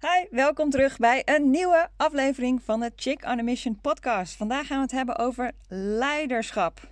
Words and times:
Hi, 0.00 0.26
welkom 0.30 0.70
terug 0.70 0.96
bij 0.96 1.22
een 1.24 1.50
nieuwe 1.50 1.88
aflevering 1.96 2.62
van 2.62 2.80
de 2.80 2.92
Chick 2.96 3.24
on 3.24 3.38
a 3.38 3.42
Mission 3.42 3.80
podcast. 3.80 4.36
Vandaag 4.36 4.66
gaan 4.66 4.76
we 4.76 4.82
het 4.82 4.92
hebben 4.92 5.18
over 5.18 5.52
leiderschap. 5.68 6.90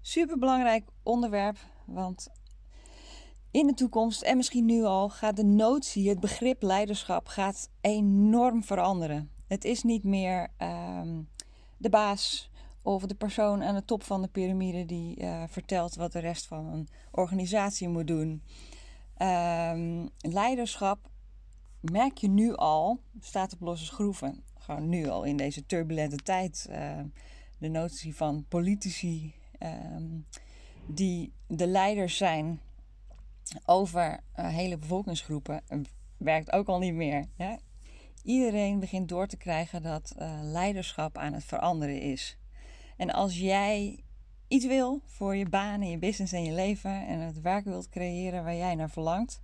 Super 0.00 0.38
belangrijk 0.38 0.84
onderwerp, 1.02 1.56
want 1.84 2.28
in 3.50 3.66
de 3.66 3.74
toekomst 3.74 4.22
en 4.22 4.36
misschien 4.36 4.64
nu 4.64 4.84
al 4.84 5.08
gaat 5.08 5.36
de 5.36 5.44
notie, 5.44 6.08
het 6.08 6.20
begrip 6.20 6.62
leiderschap 6.62 7.26
gaat 7.26 7.70
enorm 7.80 8.64
veranderen. 8.64 9.30
Het 9.46 9.64
is 9.64 9.82
niet 9.82 10.04
meer 10.04 10.48
ehm, 10.56 11.22
de 11.76 11.90
baas 11.90 12.50
of 12.82 13.02
de 13.02 13.14
persoon 13.14 13.62
aan 13.62 13.74
de 13.74 13.84
top 13.84 14.02
van 14.02 14.22
de 14.22 14.28
piramide 14.28 14.84
die 14.84 15.20
uh, 15.20 15.42
vertelt 15.48 15.94
wat 15.94 16.12
de 16.12 16.20
rest 16.20 16.46
van 16.46 16.66
een 16.66 16.88
organisatie 17.10 17.88
moet 17.88 18.06
doen. 18.06 18.42
Um, 19.18 20.08
leiderschap 20.18 20.98
merk 21.90 22.18
je 22.18 22.28
nu 22.28 22.54
al, 22.54 23.00
staat 23.20 23.52
op 23.52 23.60
losse 23.60 23.84
schroeven. 23.84 24.42
Gewoon 24.58 24.88
nu 24.88 25.08
al 25.08 25.24
in 25.24 25.36
deze 25.36 25.66
turbulente 25.66 26.16
tijd. 26.16 26.66
Uh, 26.70 27.00
de 27.58 27.68
notie 27.68 28.16
van 28.16 28.44
politici 28.48 29.34
um, 29.60 30.26
die 30.86 31.32
de 31.46 31.66
leiders 31.66 32.16
zijn 32.16 32.60
over 33.64 34.20
uh, 34.36 34.48
hele 34.48 34.78
bevolkingsgroepen 34.78 35.62
werkt 36.16 36.52
ook 36.52 36.66
al 36.66 36.78
niet 36.78 36.94
meer. 36.94 37.26
Iedereen 38.22 38.80
begint 38.80 39.08
door 39.08 39.26
te 39.26 39.36
krijgen 39.36 39.82
dat 39.82 40.14
leiderschap 40.42 41.18
aan 41.18 41.32
het 41.32 41.44
veranderen 41.44 42.00
is. 42.00 42.38
En 42.96 43.10
als 43.10 43.38
jij 43.38 44.04
iets 44.48 44.66
wil 44.66 45.00
voor 45.04 45.36
je 45.36 45.48
baan 45.48 45.80
en 45.80 45.90
je 45.90 45.98
business 45.98 46.32
en 46.32 46.44
je 46.44 46.52
leven 46.52 47.06
en 47.06 47.20
het 47.20 47.40
werk 47.40 47.64
wilt 47.64 47.88
creëren 47.88 48.44
waar 48.44 48.56
jij 48.56 48.74
naar 48.74 48.90
verlangt, 48.90 49.40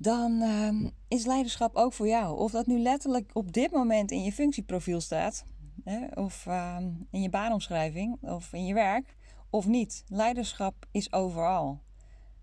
dan 0.00 0.32
uh, 0.32 0.90
is 1.08 1.26
leiderschap 1.26 1.76
ook 1.76 1.92
voor 1.92 2.08
jou. 2.08 2.38
Of 2.38 2.50
dat 2.50 2.66
nu 2.66 2.78
letterlijk 2.78 3.30
op 3.32 3.52
dit 3.52 3.70
moment 3.70 4.10
in 4.10 4.22
je 4.22 4.32
functieprofiel 4.32 5.00
staat, 5.00 5.44
hè, 5.84 6.06
of 6.06 6.46
uh, 6.46 6.76
in 7.10 7.22
je 7.22 7.28
baanomschrijving, 7.28 8.18
of 8.20 8.52
in 8.52 8.66
je 8.66 8.74
werk, 8.74 9.16
of 9.50 9.66
niet. 9.66 10.04
Leiderschap 10.06 10.86
is 10.90 11.12
overal. 11.12 11.80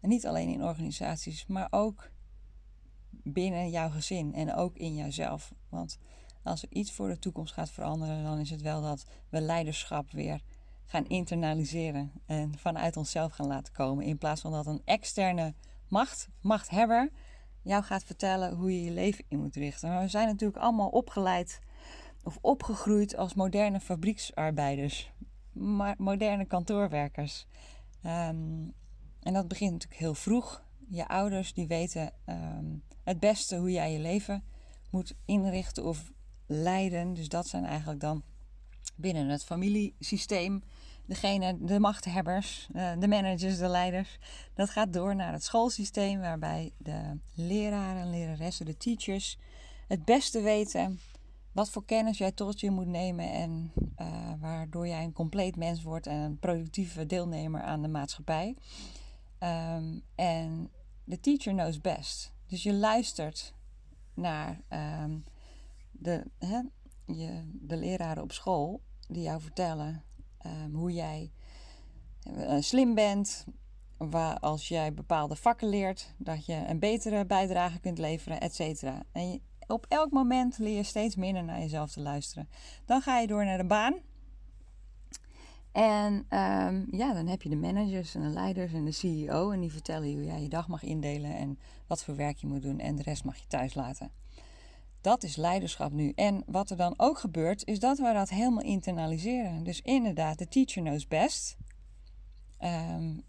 En 0.01 0.09
niet 0.09 0.27
alleen 0.27 0.49
in 0.49 0.63
organisaties, 0.63 1.45
maar 1.47 1.67
ook 1.69 2.11
binnen 3.09 3.69
jouw 3.69 3.89
gezin 3.89 4.33
en 4.33 4.53
ook 4.53 4.75
in 4.77 4.95
jouzelf. 4.95 5.53
Want 5.69 5.97
als 6.43 6.63
er 6.63 6.71
iets 6.71 6.91
voor 6.91 7.07
de 7.07 7.19
toekomst 7.19 7.53
gaat 7.53 7.69
veranderen, 7.69 8.23
dan 8.23 8.39
is 8.39 8.49
het 8.49 8.61
wel 8.61 8.81
dat 8.81 9.05
we 9.29 9.41
leiderschap 9.41 10.11
weer 10.11 10.41
gaan 10.85 11.07
internaliseren 11.07 12.11
en 12.25 12.57
vanuit 12.57 12.97
onszelf 12.97 13.31
gaan 13.31 13.47
laten 13.47 13.73
komen. 13.73 14.05
In 14.05 14.17
plaats 14.17 14.41
van 14.41 14.51
dat 14.51 14.65
een 14.65 14.81
externe 14.85 15.53
macht, 15.87 16.29
machthebber, 16.41 17.11
jou 17.67 17.83
gaat 17.83 18.03
vertellen 18.03 18.55
hoe 18.55 18.71
je 18.71 18.83
je 18.83 18.91
leven 18.91 19.23
in 19.27 19.39
moet 19.39 19.55
richten. 19.55 19.89
Maar 19.89 20.01
we 20.01 20.07
zijn 20.07 20.27
natuurlijk 20.27 20.59
allemaal 20.59 20.89
opgeleid 20.89 21.59
of 22.23 22.37
opgegroeid 22.41 23.15
als 23.17 23.33
moderne 23.33 23.79
fabrieksarbeiders, 23.79 25.11
moderne 25.97 26.45
kantoorwerkers. 26.45 27.45
Um, 28.05 28.73
en 29.19 29.33
dat 29.33 29.47
begint 29.47 29.71
natuurlijk 29.71 29.99
heel 29.99 30.15
vroeg. 30.15 30.63
Je 30.89 31.07
ouders 31.07 31.53
die 31.53 31.67
weten 31.67 32.13
um, 32.25 32.83
het 33.03 33.19
beste 33.19 33.57
hoe 33.57 33.71
jij 33.71 33.91
je 33.91 33.99
leven 33.99 34.43
moet 34.89 35.15
inrichten 35.25 35.83
of 35.83 36.11
leiden. 36.45 37.13
Dus 37.13 37.29
dat 37.29 37.47
zijn 37.47 37.65
eigenlijk 37.65 37.99
dan 37.99 38.23
binnen 38.95 39.27
het 39.27 39.43
familiesysteem 39.43 40.63
degene, 41.07 41.57
de 41.59 41.79
machthebbers, 41.79 42.67
eh, 42.73 42.91
de 42.99 43.07
managers, 43.07 43.57
de 43.57 43.67
leiders. 43.67 44.17
Dat 44.53 44.69
gaat 44.69 44.93
door 44.93 45.15
naar 45.15 45.33
het 45.33 45.43
schoolsysteem, 45.43 46.19
waarbij 46.19 46.71
de 46.77 47.19
leraren 47.33 48.01
en 48.01 48.09
leraressen, 48.09 48.65
de 48.65 48.77
teachers, 48.77 49.37
het 49.87 50.05
beste 50.05 50.41
weten 50.41 50.99
wat 51.51 51.69
voor 51.69 51.85
kennis 51.85 52.17
jij 52.17 52.31
tot 52.31 52.59
je 52.59 52.71
moet 52.71 52.87
nemen 52.87 53.31
en 53.31 53.71
uh, 54.01 54.31
waardoor 54.39 54.87
jij 54.87 55.03
een 55.03 55.13
compleet 55.13 55.55
mens 55.55 55.83
wordt 55.83 56.07
en 56.07 56.15
een 56.15 56.39
productieve 56.39 57.05
deelnemer 57.05 57.61
aan 57.61 57.81
de 57.81 57.87
maatschappij. 57.87 58.55
Um, 59.39 60.01
en 60.15 60.69
de 61.03 61.19
teacher 61.19 61.53
knows 61.53 61.81
best. 61.81 62.33
Dus 62.47 62.63
je 62.63 62.73
luistert 62.73 63.53
naar 64.13 64.61
um, 65.03 65.23
de, 65.91 66.23
hè, 66.37 66.61
je, 67.05 67.41
de 67.53 67.77
leraren 67.77 68.23
op 68.23 68.31
school 68.31 68.81
die 69.07 69.21
jou 69.21 69.41
vertellen 69.41 70.03
um, 70.65 70.75
hoe 70.75 70.91
jij 70.91 71.31
uh, 72.27 72.55
slim 72.59 72.95
bent. 72.95 73.45
Waar 73.97 74.39
als 74.39 74.67
jij 74.67 74.93
bepaalde 74.93 75.35
vakken 75.35 75.69
leert, 75.69 76.13
dat 76.17 76.45
je 76.45 76.63
een 76.67 76.79
betere 76.79 77.25
bijdrage 77.25 77.79
kunt 77.79 77.97
leveren, 77.97 78.39
et 78.39 78.55
cetera. 78.55 79.03
En 79.11 79.41
op 79.67 79.85
elk 79.89 80.11
moment 80.11 80.57
leer 80.57 80.75
je 80.75 80.83
steeds 80.83 81.15
minder 81.15 81.43
naar 81.43 81.59
jezelf 81.59 81.91
te 81.91 82.01
luisteren. 82.01 82.49
Dan 82.85 83.01
ga 83.01 83.19
je 83.19 83.27
door 83.27 83.45
naar 83.45 83.57
de 83.57 83.65
baan. 83.65 83.95
En 85.71 86.13
um, 86.13 86.87
ja, 86.91 87.13
dan 87.13 87.27
heb 87.27 87.41
je 87.41 87.49
de 87.49 87.55
managers 87.55 88.15
en 88.15 88.21
de 88.21 88.27
leiders 88.27 88.73
en 88.73 88.85
de 88.85 88.91
CEO. 88.91 89.51
En 89.51 89.59
die 89.59 89.71
vertellen 89.71 90.09
je 90.09 90.15
hoe 90.15 90.25
jij 90.25 90.41
je 90.41 90.49
dag 90.49 90.67
mag 90.67 90.83
indelen 90.83 91.35
en 91.35 91.59
wat 91.87 92.03
voor 92.03 92.15
werk 92.15 92.37
je 92.37 92.47
moet 92.47 92.61
doen. 92.61 92.79
En 92.79 92.95
de 92.95 93.03
rest 93.03 93.23
mag 93.23 93.37
je 93.37 93.47
thuis 93.47 93.73
laten. 93.73 94.11
Dat 95.07 95.23
is 95.23 95.35
leiderschap 95.35 95.91
nu. 95.91 96.11
En 96.15 96.43
wat 96.45 96.69
er 96.69 96.77
dan 96.77 96.93
ook 96.97 97.19
gebeurt, 97.19 97.65
is 97.65 97.79
dat 97.79 97.97
we 97.97 98.13
dat 98.13 98.29
helemaal 98.29 98.63
internaliseren. 98.63 99.63
Dus 99.63 99.81
inderdaad, 99.81 100.37
de 100.37 100.47
teacher 100.47 100.83
knows 100.83 101.07
best. 101.07 101.57
Um, 102.59 103.23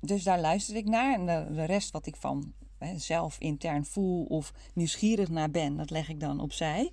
dus 0.00 0.22
daar 0.22 0.40
luister 0.40 0.76
ik 0.76 0.84
naar. 0.84 1.14
En 1.14 1.26
de, 1.54 1.64
rest 1.64 1.90
wat 1.90 2.06
ik 2.06 2.16
van 2.16 2.52
hè, 2.78 2.98
zelf 2.98 3.38
intern 3.38 3.84
voel 3.84 4.24
of 4.24 4.52
nieuwsgierig 4.74 5.28
naar 5.28 5.50
ben, 5.50 5.76
dat 5.76 5.90
leg 5.90 6.08
ik 6.08 6.20
dan 6.20 6.40
opzij. 6.40 6.92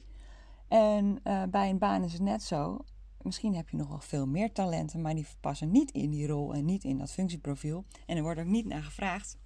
En 0.67 1.19
uh, 1.23 1.43
bij 1.43 1.69
een 1.69 1.79
baan 1.79 2.03
is 2.03 2.13
het 2.13 2.21
net 2.21 2.43
zo. 2.43 2.85
Misschien 3.21 3.55
heb 3.55 3.69
je 3.69 3.77
nog 3.77 3.87
wel 3.87 3.99
veel 3.99 4.27
meer 4.27 4.51
talenten, 4.51 5.01
maar 5.01 5.15
die 5.15 5.27
passen 5.39 5.71
niet 5.71 5.91
in 5.91 6.09
die 6.09 6.27
rol 6.27 6.53
en 6.53 6.65
niet 6.65 6.83
in 6.83 6.97
dat 6.97 7.11
functieprofiel. 7.11 7.85
En 8.05 8.17
er 8.17 8.23
wordt 8.23 8.39
ook 8.39 8.45
niet 8.45 8.65
naar 8.65 8.83
gevraagd. 8.83 9.37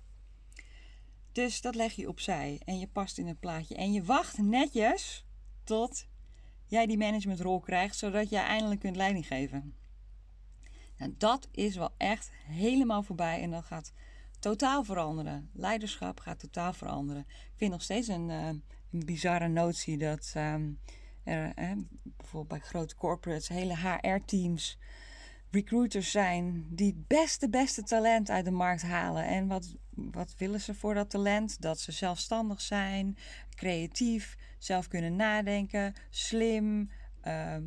Dus 1.31 1.61
dat 1.61 1.75
leg 1.75 1.93
je 1.93 2.07
opzij 2.07 2.61
en 2.65 2.79
je 2.79 2.87
past 2.87 3.17
in 3.17 3.27
het 3.27 3.39
plaatje. 3.39 3.75
En 3.75 3.93
je 3.93 4.03
wacht 4.03 4.37
netjes 4.37 5.25
tot 5.63 6.07
jij 6.65 6.85
die 6.85 6.97
managementrol 6.97 7.59
krijgt, 7.59 7.97
zodat 7.97 8.29
jij 8.29 8.43
eindelijk 8.43 8.79
kunt 8.79 8.95
leiding 8.95 9.27
geven. 9.27 9.75
Nou, 10.97 11.13
dat 11.17 11.47
is 11.51 11.75
wel 11.75 11.93
echt 11.97 12.31
helemaal 12.47 13.03
voorbij 13.03 13.41
en 13.41 13.51
dat 13.51 13.63
gaat 13.63 13.93
totaal 14.39 14.83
veranderen. 14.83 15.49
Leiderschap 15.53 16.19
gaat 16.19 16.39
totaal 16.39 16.73
veranderen. 16.73 17.25
Ik 17.29 17.53
vind 17.55 17.71
nog 17.71 17.81
steeds 17.81 18.07
een, 18.07 18.29
uh, 18.29 18.47
een 18.47 19.05
bizarre 19.05 19.47
notie 19.47 19.97
dat 19.97 20.33
um, 20.37 20.79
er 21.23 21.51
eh, 21.55 21.71
bijvoorbeeld 22.01 22.59
bij 22.59 22.69
grote 22.69 22.95
corporates 22.95 23.47
hele 23.47 23.75
HR-teams 23.77 24.77
recruiters 25.51 26.11
zijn 26.11 26.67
die 26.69 26.87
het 26.87 27.07
beste, 27.07 27.49
beste 27.49 27.83
talent 27.83 28.29
uit 28.29 28.45
de 28.45 28.51
markt 28.51 28.81
halen. 28.81 29.25
En 29.25 29.47
wat, 29.47 29.75
wat 29.89 30.35
willen 30.37 30.61
ze 30.61 30.73
voor 30.73 30.93
dat 30.93 31.09
talent? 31.09 31.61
Dat 31.61 31.79
ze 31.79 31.91
zelfstandig 31.91 32.61
zijn, 32.61 33.17
creatief, 33.55 34.37
zelf 34.57 34.87
kunnen 34.87 35.15
nadenken, 35.15 35.93
slim, 36.09 36.89
uh, 37.23 37.57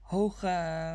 hoog, 0.00 0.42
uh, 0.42 0.94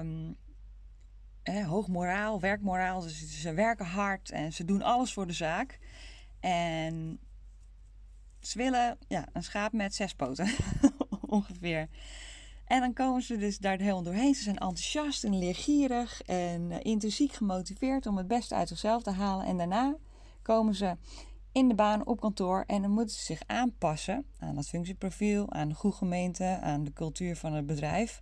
eh, 1.43 1.67
hoog 1.67 1.87
moraal, 1.87 2.39
werkmoraal. 2.39 3.01
Dus 3.01 3.41
ze 3.41 3.53
werken 3.53 3.85
hard 3.85 4.31
en 4.31 4.53
ze 4.53 4.65
doen 4.65 4.81
alles 4.81 5.13
voor 5.13 5.27
de 5.27 5.33
zaak. 5.33 5.79
En 6.39 7.19
ze 8.39 8.57
willen 8.57 8.97
ja, 9.07 9.27
een 9.33 9.43
schaap 9.43 9.71
met 9.71 9.95
zes 9.95 10.13
poten 10.13 10.49
ongeveer. 11.27 11.87
En 12.73 12.79
dan 12.79 12.93
komen 12.93 13.21
ze 13.21 13.37
dus 13.37 13.57
daar 13.57 13.77
helemaal 13.77 14.03
doorheen. 14.03 14.35
Ze 14.35 14.43
zijn 14.43 14.57
enthousiast 14.57 15.23
en 15.23 15.37
leergierig 15.37 16.21
en 16.21 16.61
uh, 16.61 16.77
intrinsiek 16.81 17.31
gemotiveerd 17.31 18.05
om 18.05 18.17
het 18.17 18.27
beste 18.27 18.55
uit 18.55 18.67
zichzelf 18.67 19.03
te 19.03 19.11
halen. 19.11 19.45
En 19.45 19.57
daarna 19.57 19.95
komen 20.41 20.75
ze 20.75 20.97
in 21.51 21.67
de 21.67 21.75
baan 21.75 22.05
op 22.05 22.19
kantoor 22.19 22.63
en 22.67 22.81
dan 22.81 22.91
moeten 22.91 23.15
ze 23.15 23.23
zich 23.23 23.41
aanpassen 23.45 24.25
aan 24.39 24.57
het 24.57 24.69
functieprofiel, 24.69 25.51
aan 25.51 25.69
de 25.69 25.75
gemeente, 25.75 26.59
aan 26.61 26.83
de 26.83 26.93
cultuur 26.93 27.35
van 27.35 27.53
het 27.53 27.65
bedrijf. 27.65 28.21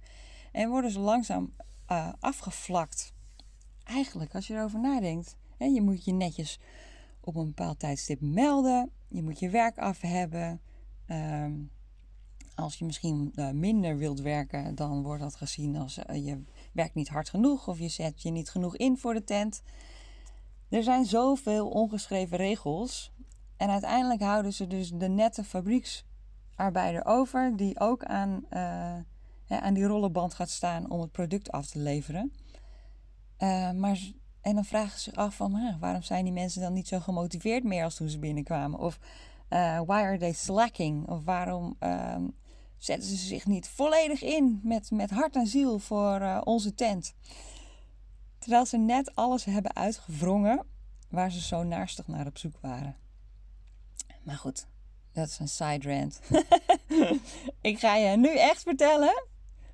En 0.51 0.69
worden 0.69 0.91
ze 0.91 0.99
langzaam 0.99 1.53
uh, 1.91 2.09
afgevlakt. 2.19 3.13
Eigenlijk, 3.83 4.35
als 4.35 4.47
je 4.47 4.53
erover 4.53 4.79
nadenkt, 4.79 5.37
hè, 5.57 5.65
je 5.65 5.81
moet 5.81 6.05
je 6.05 6.13
netjes 6.13 6.59
op 7.19 7.35
een 7.35 7.47
bepaald 7.47 7.79
tijdstip 7.79 8.21
melden. 8.21 8.91
Je 9.07 9.23
moet 9.23 9.39
je 9.39 9.49
werk 9.49 9.77
af 9.77 10.01
hebben. 10.01 10.61
Uh, 11.07 11.45
als 12.55 12.75
je 12.75 12.85
misschien 12.85 13.31
uh, 13.35 13.49
minder 13.49 13.97
wilt 13.97 14.19
werken, 14.19 14.75
dan 14.75 15.03
wordt 15.03 15.21
dat 15.21 15.35
gezien 15.35 15.75
als 15.77 15.97
uh, 15.97 16.25
je 16.25 16.43
werkt 16.73 16.95
niet 16.95 17.09
hard 17.09 17.29
genoeg 17.29 17.67
of 17.67 17.79
je 17.79 17.87
zet 17.87 18.21
je 18.21 18.31
niet 18.31 18.49
genoeg 18.49 18.77
in 18.77 18.97
voor 18.97 19.13
de 19.13 19.23
tent. 19.23 19.61
Er 20.69 20.83
zijn 20.83 21.05
zoveel 21.05 21.69
ongeschreven 21.69 22.37
regels. 22.37 23.11
En 23.57 23.69
uiteindelijk 23.69 24.21
houden 24.21 24.53
ze 24.53 24.67
dus 24.67 24.91
de 24.91 25.07
nette 25.07 25.43
fabrieksarbeider 25.43 27.05
over, 27.05 27.53
die 27.55 27.79
ook 27.79 28.03
aan, 28.03 28.45
uh, 28.49 28.97
aan 29.47 29.73
die 29.73 29.85
rollenband 29.85 30.33
gaat 30.33 30.49
staan 30.49 30.89
om 30.89 31.01
het 31.01 31.11
product 31.11 31.51
af 31.51 31.67
te 31.67 31.79
leveren. 31.79 32.33
maar, 33.75 33.99
en 34.41 34.55
dan 34.55 34.65
vragen 34.65 34.99
ze 34.99 34.99
zich 34.99 35.15
af 35.15 35.35
van 35.35 35.77
waarom 35.79 36.01
zijn 36.01 36.23
die 36.23 36.33
mensen 36.33 36.61
dan 36.61 36.73
niet 36.73 36.87
zo 36.87 36.99
gemotiveerd 36.99 37.63
meer 37.63 37.83
als 37.83 37.95
toen 37.95 38.09
ze 38.09 38.19
binnenkwamen? 38.19 38.79
Of 38.79 38.99
why 39.85 40.01
are 40.01 40.17
they 40.17 40.33
slacking? 40.33 41.07
Of 41.07 41.23
waarom 41.23 41.75
ehm, 41.79 42.23
zetten 42.83 43.09
ze 43.09 43.15
zich 43.15 43.45
niet 43.45 43.67
volledig 43.67 44.21
in 44.21 44.59
met, 44.63 44.91
met 44.91 45.09
hart 45.09 45.35
en 45.35 45.47
ziel 45.47 45.79
voor 45.79 46.41
onze 46.43 46.73
tent? 46.73 47.13
Terwijl 48.39 48.65
ze 48.65 48.77
net 48.77 49.15
alles 49.15 49.45
hebben 49.45 49.75
uitgewrongen 49.75 50.65
waar 51.09 51.31
ze 51.31 51.41
zo 51.41 51.63
naastig 51.63 52.07
naar 52.07 52.25
op 52.25 52.37
zoek 52.37 52.57
waren. 52.61 52.95
Maar 54.23 54.37
goed, 54.37 54.67
dat 55.11 55.27
is 55.27 55.39
een 55.39 55.47
side 55.47 55.93
rant. 55.93 56.21
ik 57.71 57.79
ga 57.79 57.95
je 57.95 58.17
nu 58.17 58.37
echt 58.37 58.61
vertellen 58.61 59.25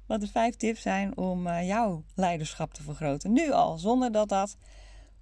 wat 0.05 0.21
de 0.21 0.27
vijf 0.27 0.55
tips 0.55 0.81
zijn 0.81 1.17
om 1.17 1.47
uh, 1.47 1.67
jouw 1.67 2.03
leiderschap 2.15 2.73
te 2.73 2.83
vergroten. 2.83 3.33
Nu 3.33 3.51
al, 3.51 3.77
zonder 3.77 4.11
dat 4.11 4.29
dat 4.29 4.57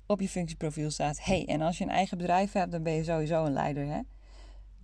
op 0.05 0.21
je 0.21 0.29
functieprofiel 0.29 0.91
staat. 0.91 1.23
hey, 1.23 1.45
en 1.47 1.61
als 1.61 1.77
je 1.77 1.83
een 1.83 1.89
eigen 1.89 2.17
bedrijf 2.17 2.51
hebt, 2.51 2.71
dan 2.71 2.83
ben 2.83 2.93
je 2.93 3.03
sowieso 3.03 3.45
een 3.45 3.53
leider. 3.53 3.85
Hè? 3.85 3.99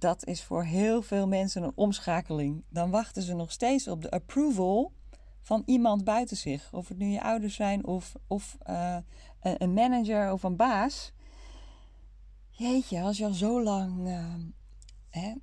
Dat 0.02 0.26
is 0.26 0.44
voor 0.44 0.64
heel 0.64 1.02
veel 1.02 1.28
mensen 1.28 1.64
een 1.64 1.72
omschakeling. 1.76 2.64
Dan 2.70 2.90
wachten 2.90 3.22
ze 3.22 3.34
nog 3.34 3.52
steeds 3.52 3.88
op 3.88 4.02
de 4.02 4.12
approval 4.12 4.92
van 5.42 5.64
iemand 5.66 6.04
buiten 6.04 6.38
zich. 6.38 6.74
Of 6.74 6.88
het 6.88 6.98
nu 6.98 7.06
je 7.06 7.22
ouders 7.22 7.56
zijn 7.56 7.86
of, 7.86 8.14
of 8.28 8.58
uh, 8.70 8.98
een 9.42 9.74
manager 9.74 10.32
of 10.32 10.44
een 10.44 10.56
baas. 10.56 11.14
Jeetje, 12.50 13.02
als 13.02 13.18
je 13.18 13.26
al 13.26 13.34
zo 13.34 13.64
lang 13.64 14.08
uh, 14.08 14.34
hè, 15.10 15.34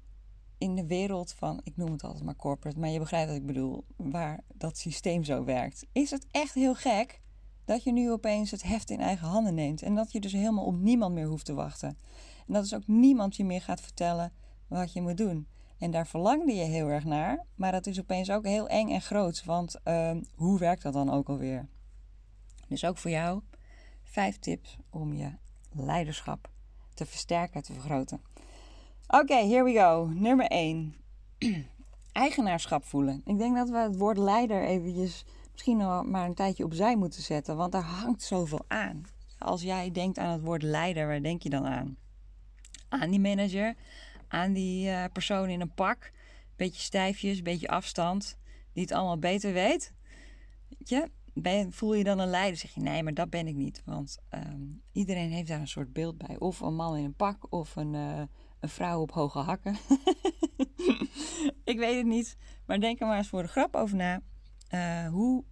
in 0.59 0.75
de 0.75 0.87
wereld 0.87 1.33
van, 1.33 1.61
ik 1.63 1.77
noem 1.77 1.93
het 1.93 2.05
altijd 2.05 2.25
maar 2.25 2.37
corporate, 2.37 2.79
maar 2.79 2.91
je 2.91 2.99
begrijpt 2.99 3.29
wat 3.29 3.37
ik 3.37 3.47
bedoel, 3.47 3.85
waar 3.97 4.41
dat 4.55 4.79
systeem 4.79 5.25
zo 5.25 5.45
werkt, 5.45 5.87
is 5.93 6.11
het 6.11 6.27
echt 6.31 6.55
heel 6.55 6.75
gek 6.75 7.21
dat 7.65 7.83
je 7.83 7.93
nu 7.93 8.11
opeens 8.11 8.51
het 8.51 8.63
heft 8.63 8.91
in 8.91 9.01
eigen 9.01 9.29
handen 9.29 9.55
neemt 9.55 9.83
en 9.83 9.95
dat 9.95 10.13
je 10.13 10.21
dus 10.21 10.33
helemaal 10.33 10.65
op 10.65 10.77
niemand 10.77 11.15
meer 11.15 11.27
hoeft 11.27 11.45
te 11.45 11.55
wachten. 11.55 11.99
En 12.47 12.55
dat 12.55 12.65
is 12.65 12.75
ook 12.75 12.87
niemand 12.87 13.37
je 13.37 13.45
meer 13.45 13.63
gaat 13.63 13.81
vertellen 13.81 14.33
wat 14.69 14.93
je 14.93 15.03
moet 15.03 15.17
doen. 15.17 15.47
En 15.79 15.91
daar 15.91 16.07
verlangde 16.07 16.55
je 16.55 16.65
heel 16.65 16.89
erg 16.89 17.05
naar, 17.05 17.45
maar 17.55 17.73
dat 17.73 17.87
is 17.87 18.01
opeens 18.01 18.31
ook 18.31 18.45
heel 18.45 18.69
eng 18.69 18.91
en 18.91 19.01
groot, 19.01 19.45
want 19.45 19.77
uh, 19.85 20.11
hoe 20.35 20.59
werkt 20.59 20.83
dat 20.83 20.93
dan 20.93 21.11
ook 21.11 21.29
alweer? 21.29 21.69
Dus 22.69 22.85
ook 22.85 22.99
voor 22.99 23.11
jou 23.11 23.43
vijf 24.03 24.39
tips 24.39 24.77
om 24.91 25.13
je 25.13 25.31
leiderschap 25.73 26.51
te 26.95 27.07
versterken, 27.07 27.63
te 27.63 27.73
vergroten. 27.73 28.21
Oké, 29.09 29.35
here 29.35 29.65
we 29.65 29.73
go. 29.73 30.07
Nummer 30.15 30.47
1. 30.47 30.95
Eigenaarschap 32.13 32.85
voelen. 32.85 33.23
Ik 33.25 33.39
denk 33.39 33.57
dat 33.57 33.69
we 33.69 33.79
het 33.79 33.97
woord 33.97 34.19
leider 34.19 34.65
eventjes 34.65 35.25
misschien 35.53 35.77
nog 35.77 36.05
maar 36.05 36.27
een 36.27 36.35
tijdje 36.35 36.65
opzij 36.65 36.97
moeten 36.97 37.23
zetten, 37.23 37.57
want 37.57 37.73
daar 37.73 37.83
hangt 37.83 38.23
zoveel 38.23 38.65
aan. 38.69 39.03
Als 39.39 39.63
jij 39.63 39.91
denkt 39.91 40.19
aan 40.19 40.33
het 40.33 40.43
woord 40.43 40.63
leider, 40.63 41.07
waar 41.07 41.23
denk 41.23 41.43
je 41.43 41.51
dan 41.51 41.67
aan? 41.67 41.97
Aan 42.89 43.11
die 43.11 43.21
manager, 43.21 43.75
aan 44.29 44.53
die 44.53 44.89
uh, 44.89 45.05
persoon 45.13 45.49
in 45.49 45.61
een 45.61 45.75
pak, 45.75 46.13
beetje 46.57 46.83
stijfjes, 46.83 47.43
beetje 47.43 47.69
afstand, 47.69 48.39
die 48.73 48.83
het 48.83 48.93
allemaal 48.93 49.19
beter 49.19 49.53
weet. 49.53 49.93
Weet 50.69 50.89
je, 50.89 51.11
ben, 51.43 51.73
voel 51.73 51.95
je 51.95 52.05
dan 52.05 52.19
een 52.19 52.29
leider? 52.29 52.59
Zeg 52.59 52.71
je 52.71 52.81
nee, 52.81 53.03
maar 53.03 53.15
dat 53.15 53.31
ben 53.31 53.47
ik 53.47 53.55
niet. 53.55 53.83
Want 53.85 54.19
um, 54.31 54.83
iedereen 54.93 55.31
heeft 55.31 55.49
daar 55.49 55.61
een 55.61 55.69
soort 55.69 55.93
beeld 55.93 56.19
bij. 56.19 56.39
Of 56.39 56.61
een 56.61 56.75
man 56.75 56.97
in 56.97 57.05
een 57.05 57.15
pak, 57.15 57.53
of 57.53 57.77
een, 57.77 57.95
uh, 57.95 58.23
een 58.61 58.69
vrouw 58.69 59.01
op 59.01 59.11
hoge 59.11 59.39
hakken. 59.39 59.77
ik 61.65 61.79
weet 61.79 61.97
het 61.97 62.07
niet. 62.07 62.37
Maar 62.67 62.81
denk 62.81 63.01
er 63.01 63.07
maar 63.07 63.17
eens 63.17 63.29
voor 63.29 63.43
de 63.43 63.49
grap 63.49 63.77
over 63.77 63.97
na. 63.97 64.21
Uh, 64.71 65.09
hoe 65.09 65.45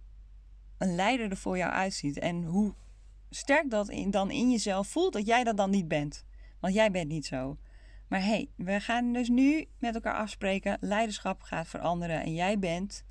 een 0.77 0.95
leider 0.95 1.29
er 1.29 1.37
voor 1.37 1.57
jou 1.57 1.71
uitziet. 1.71 2.19
En 2.19 2.43
hoe 2.43 2.73
sterk 3.29 3.69
dat 3.69 3.89
in, 3.89 4.11
dan 4.11 4.31
in 4.31 4.51
jezelf 4.51 4.87
voelt 4.87 5.13
dat 5.13 5.25
jij 5.25 5.43
dat 5.43 5.57
dan 5.57 5.69
niet 5.69 5.87
bent. 5.87 6.25
Want 6.59 6.73
jij 6.73 6.91
bent 6.91 7.07
niet 7.07 7.25
zo. 7.25 7.57
Maar 8.07 8.19
hé, 8.19 8.27
hey, 8.27 8.49
we 8.55 8.79
gaan 8.79 9.13
dus 9.13 9.29
nu 9.29 9.67
met 9.79 9.95
elkaar 9.95 10.15
afspreken. 10.15 10.77
Leiderschap 10.79 11.41
gaat 11.41 11.67
veranderen. 11.67 12.23
En 12.23 12.33
jij 12.33 12.59
bent 12.59 13.05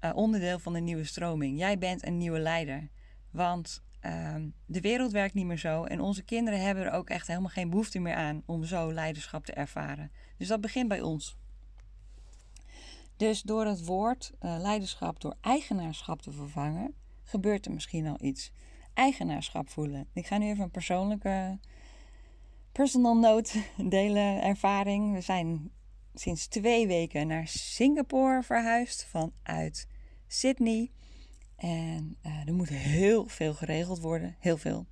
uh, 0.00 0.10
onderdeel 0.14 0.58
van 0.58 0.74
een 0.74 0.84
nieuwe 0.84 1.04
stroming. 1.04 1.58
Jij 1.58 1.78
bent 1.78 2.06
een 2.06 2.16
nieuwe 2.16 2.38
leider. 2.38 2.88
Want 3.30 3.82
uh, 4.02 4.34
de 4.66 4.80
wereld 4.80 5.12
werkt 5.12 5.34
niet 5.34 5.46
meer 5.46 5.58
zo. 5.58 5.84
En 5.84 6.00
onze 6.00 6.22
kinderen 6.22 6.60
hebben 6.60 6.84
er 6.84 6.92
ook 6.92 7.08
echt 7.08 7.26
helemaal 7.26 7.48
geen 7.48 7.70
behoefte 7.70 7.98
meer 7.98 8.14
aan 8.14 8.42
om 8.46 8.64
zo 8.64 8.92
leiderschap 8.92 9.44
te 9.44 9.52
ervaren. 9.52 10.10
Dus 10.38 10.48
dat 10.48 10.60
begint 10.60 10.88
bij 10.88 11.00
ons. 11.00 11.36
Dus 13.16 13.42
door 13.42 13.66
het 13.66 13.84
woord 13.84 14.32
uh, 14.40 14.56
leiderschap 14.58 15.20
door 15.20 15.36
eigenaarschap 15.40 16.22
te 16.22 16.32
vervangen, 16.32 16.94
gebeurt 17.22 17.66
er 17.66 17.72
misschien 17.72 18.06
al 18.06 18.16
iets. 18.20 18.52
Eigenaarschap 18.94 19.68
voelen. 19.68 20.06
Ik 20.12 20.26
ga 20.26 20.38
nu 20.38 20.46
even 20.46 20.64
een 20.64 20.70
persoonlijke 20.70 21.58
personal 22.74 23.16
note 23.16 23.62
delen, 23.88 24.42
ervaring. 24.42 25.12
We 25.12 25.20
zijn 25.20 25.70
sinds 26.14 26.46
twee 26.46 26.86
weken 26.86 27.26
naar 27.26 27.48
Singapore 27.48 28.42
verhuisd 28.42 29.04
vanuit 29.04 29.88
Sydney. 30.26 30.90
En 31.56 32.16
uh, 32.26 32.46
er 32.46 32.54
moet 32.54 32.68
heel 32.68 33.26
veel 33.26 33.54
geregeld 33.54 34.00
worden. 34.00 34.36
Heel 34.38 34.56
veel. 34.56 34.86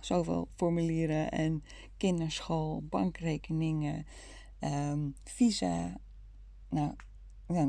Zoveel 0.00 0.48
formulieren 0.54 1.30
en 1.30 1.64
kinderschool, 1.96 2.82
bankrekeningen, 2.82 4.06
um, 4.60 5.14
visa. 5.24 5.96
Nou, 6.68 6.94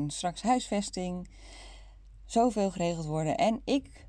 straks 0.06 0.42
huisvesting. 0.42 1.28
Zoveel 2.24 2.70
geregeld 2.70 3.06
worden. 3.06 3.36
En 3.36 3.60
ik 3.64 4.06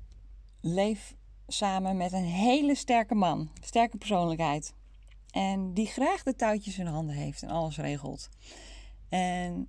leef 0.60 1.16
samen 1.46 1.96
met 1.96 2.12
een 2.12 2.24
hele 2.24 2.74
sterke 2.74 3.14
man. 3.14 3.50
Sterke 3.60 3.96
persoonlijkheid. 3.96 4.74
En 5.36 5.72
die 5.74 5.86
graag 5.86 6.22
de 6.22 6.34
touwtjes 6.34 6.78
in 6.78 6.86
handen 6.86 7.14
heeft 7.14 7.42
en 7.42 7.48
alles 7.48 7.76
regelt. 7.76 8.28
En 9.08 9.68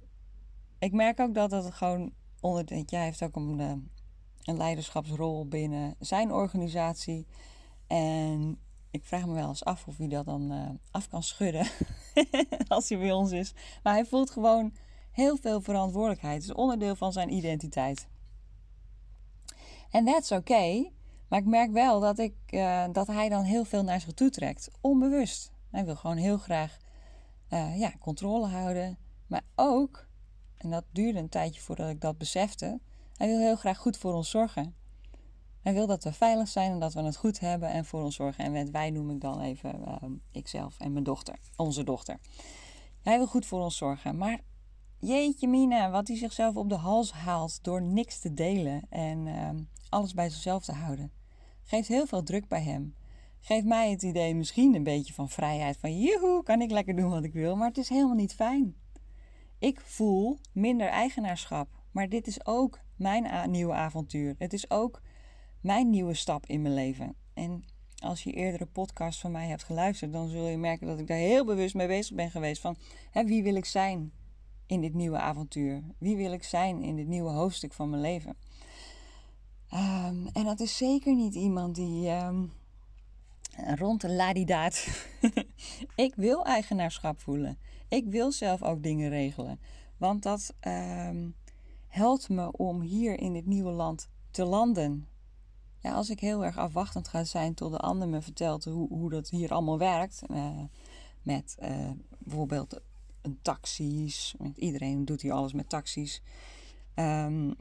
ik 0.80 0.92
merk 0.92 1.20
ook 1.20 1.34
dat 1.34 1.52
het 1.52 1.74
gewoon 1.74 2.14
onder. 2.42 2.84
Jij 2.86 3.04
heeft 3.04 3.24
ook 3.24 3.36
een, 3.36 3.60
eh, 3.60 3.72
een 4.44 4.58
leiderschapsrol 4.58 5.48
binnen 5.48 5.96
zijn 6.00 6.32
organisatie. 6.32 7.28
En 7.88 8.60
ik 8.92 9.06
vraag 9.06 9.26
me 9.26 9.34
wel 9.34 9.48
eens 9.48 9.64
af 9.64 9.88
of 9.88 9.98
hij 9.98 10.08
dat 10.08 10.26
dan 10.26 10.52
uh, 10.52 10.70
af 10.92 11.08
kan 11.10 11.24
schudden 11.24 11.68
als 12.68 12.90
hij 12.90 12.98
bij 12.98 13.12
ons 13.12 13.32
is. 13.32 13.54
Maar 13.84 13.94
hij 13.94 14.06
voelt 14.06 14.30
gewoon 14.30 14.74
heel 15.12 15.38
veel 15.38 15.62
verantwoordelijkheid. 15.62 16.36
Het 16.36 16.44
is 16.44 16.56
onderdeel 16.56 16.96
van 16.96 17.12
zijn 17.12 17.34
identiteit. 17.34 18.08
En 19.90 20.06
dat 20.06 20.24
is 20.24 20.32
oké. 20.32 20.92
maar 21.30 21.40
ik 21.40 21.46
merk 21.46 21.72
wel 21.72 22.00
dat, 22.00 22.20
ik, 22.20 22.36
uh, 22.50 22.86
dat 22.92 23.08
hij 23.08 23.30
dan 23.30 23.44
heel 23.44 23.66
veel 23.66 23.84
naar 23.84 24.02
zich 24.02 24.14
toe 24.14 24.30
trekt. 24.30 24.72
Onbewust. 24.82 25.56
Hij 25.78 25.86
wil 25.86 25.96
gewoon 25.96 26.18
heel 26.18 26.38
graag 26.38 26.78
uh, 27.50 27.80
ja, 27.80 27.94
controle 28.00 28.48
houden. 28.48 28.98
Maar 29.28 29.42
ook, 29.56 30.08
en 30.58 30.70
dat 30.70 30.84
duurde 30.92 31.20
een 31.20 31.30
tijdje 31.30 31.62
voordat 31.62 31.90
ik 31.90 32.02
dat 32.02 32.18
besefte, 32.18 32.80
hij 33.16 33.28
wil 33.28 33.40
heel 33.40 33.56
graag 33.56 33.78
goed 33.78 33.98
voor 33.98 34.14
ons 34.14 34.30
zorgen. 34.30 34.76
Hij 35.62 35.74
wil 35.74 35.88
dat 35.88 36.04
we 36.04 36.14
veilig 36.14 36.48
zijn 36.48 36.72
en 36.72 36.80
dat 36.80 36.94
we 36.94 37.02
het 37.02 37.16
goed 37.16 37.40
hebben 37.40 37.70
en 37.70 37.86
voor 37.86 38.04
ons 38.04 38.16
zorgen. 38.16 38.44
En 38.44 38.52
met 38.52 38.72
wij 38.72 38.90
noem 38.90 39.10
ik 39.10 39.22
dan 39.22 39.42
even 39.42 39.80
uh, 39.88 40.10
ikzelf 40.32 40.80
en 40.80 40.92
mijn 40.92 41.04
dochter, 41.04 41.40
onze 41.56 41.84
dochter. 41.84 42.20
Hij 43.02 43.18
wil 43.18 43.28
goed 43.28 43.46
voor 43.46 43.64
ons 43.64 43.78
zorgen. 43.78 44.18
Maar 44.18 44.40
jeetje 45.00 45.48
mina, 45.48 45.90
wat 45.90 46.08
hij 46.08 46.18
zichzelf 46.18 46.56
op 46.56 46.70
de 46.70 46.76
hals 46.76 47.12
haalt 47.12 47.64
door 47.64 47.82
niks 47.82 48.20
te 48.20 48.34
delen 48.34 48.82
en 48.90 49.26
uh, 49.26 49.50
alles 49.90 50.14
bij 50.14 50.30
zichzelf 50.30 50.64
te 50.64 50.74
houden. 50.74 51.12
Geeft 51.64 51.88
heel 51.88 52.06
veel 52.06 52.24
druk 52.24 52.48
bij 52.48 52.64
hem. 52.64 52.96
Geeft 53.40 53.66
mij 53.66 53.92
het 53.92 54.04
idee 54.04 54.36
misschien 54.36 54.76
een 54.76 54.84
beetje 54.84 55.14
van 55.14 55.30
vrijheid. 55.30 55.78
Van 55.78 56.00
joehoe, 56.00 56.44
kan 56.44 56.62
ik 56.62 56.72
lekker 56.72 56.96
doen 56.96 57.10
wat 57.10 57.24
ik 57.24 57.34
wil. 57.34 57.56
Maar 57.56 57.68
het 57.68 57.78
is 57.78 57.90
helemaal 57.90 58.16
niet 58.16 58.36
fijn. 58.36 58.76
Ik 59.60 59.82
voel 59.82 60.38
minder 60.54 60.88
eigenaarschap. 60.88 61.70
Maar 61.92 62.10
dit 62.10 62.28
is 62.28 62.46
ook 62.46 62.80
mijn 62.96 63.52
nieuwe 63.52 63.74
avontuur. 63.74 64.36
Het 64.38 64.54
is 64.54 64.70
ook 64.70 65.02
mijn 65.62 65.90
nieuwe 65.90 66.14
stap 66.14 66.46
in 66.46 66.62
mijn 66.62 66.74
leven. 66.74 67.16
En 67.34 67.64
als 67.98 68.24
je 68.24 68.32
eerdere 68.32 68.66
podcast 68.66 69.20
van 69.20 69.32
mij 69.32 69.48
hebt 69.48 69.64
geluisterd, 69.64 70.14
dan 70.14 70.30
zul 70.30 70.48
je 70.48 70.58
merken 70.58 70.88
dat 70.88 71.00
ik 71.00 71.08
daar 71.08 71.18
heel 71.18 71.46
bewust 71.46 71.76
mee 71.76 71.88
bezig 71.88 72.16
ben 72.16 72.32
geweest. 72.32 72.62
Van 72.62 72.76
hè, 73.12 73.24
wie 73.24 73.44
wil 73.44 73.56
ik 73.56 73.66
zijn 73.66 74.12
in 74.66 74.82
dit 74.82 74.94
nieuwe 74.94 75.18
avontuur? 75.18 75.84
Wie 75.98 76.16
wil 76.16 76.32
ik 76.32 76.44
zijn 76.44 76.82
in 76.82 76.96
dit 76.96 77.08
nieuwe 77.08 77.30
hoofdstuk 77.30 77.74
van 77.74 77.90
mijn 77.90 78.02
leven? 78.02 78.38
Um, 79.74 80.28
en 80.34 80.44
dat 80.44 80.60
is 80.60 80.78
zeker 80.78 81.16
niet 81.16 81.36
iemand 81.36 81.76
die 81.76 82.10
um, 82.10 82.52
rond 83.76 84.02
de 84.02 84.10
ladidaat. 84.10 84.88
ik 85.96 86.16
wil 86.16 86.46
eigenaarschap 86.46 87.20
voelen. 87.20 87.58
Ik 87.88 88.06
wil 88.06 88.32
zelf 88.32 88.64
ook 88.64 88.84
dingen 88.84 89.10
regelen. 89.10 89.60
Want 89.98 90.24
dat 90.24 90.54
um, 90.68 91.36
helpt 91.88 92.30
me 92.30 92.52
om 92.52 92.82
hier 92.82 93.20
in 93.20 93.34
dit 93.34 93.46
nieuwe 93.46 93.72
land 93.72 94.10
te 94.32 94.46
landen. 94.46 95.08
Ja, 95.80 95.94
als 95.94 96.10
ik 96.10 96.20
heel 96.20 96.46
erg 96.46 96.58
afwachtend 96.58 97.08
ga 97.08 97.24
zijn 97.24 97.54
tot 97.54 97.72
de 97.72 97.78
ander 97.78 98.08
me 98.08 98.22
vertelt 98.22 98.66
hoe, 98.66 98.88
hoe 98.88 99.10
dat 99.10 99.30
hier 99.30 99.52
allemaal 99.52 99.78
werkt. 99.78 100.22
Uh, 100.32 100.64
met 101.22 101.58
uh, 101.62 101.90
bijvoorbeeld 102.20 102.82
een 103.22 103.40
taxis. 103.42 104.36
Iedereen 104.56 105.06
doet 105.06 105.22
hier 105.22 105.34
alles 105.34 105.54
met 105.54 105.70
taxis. 105.70 106.22
Um, 106.96 107.56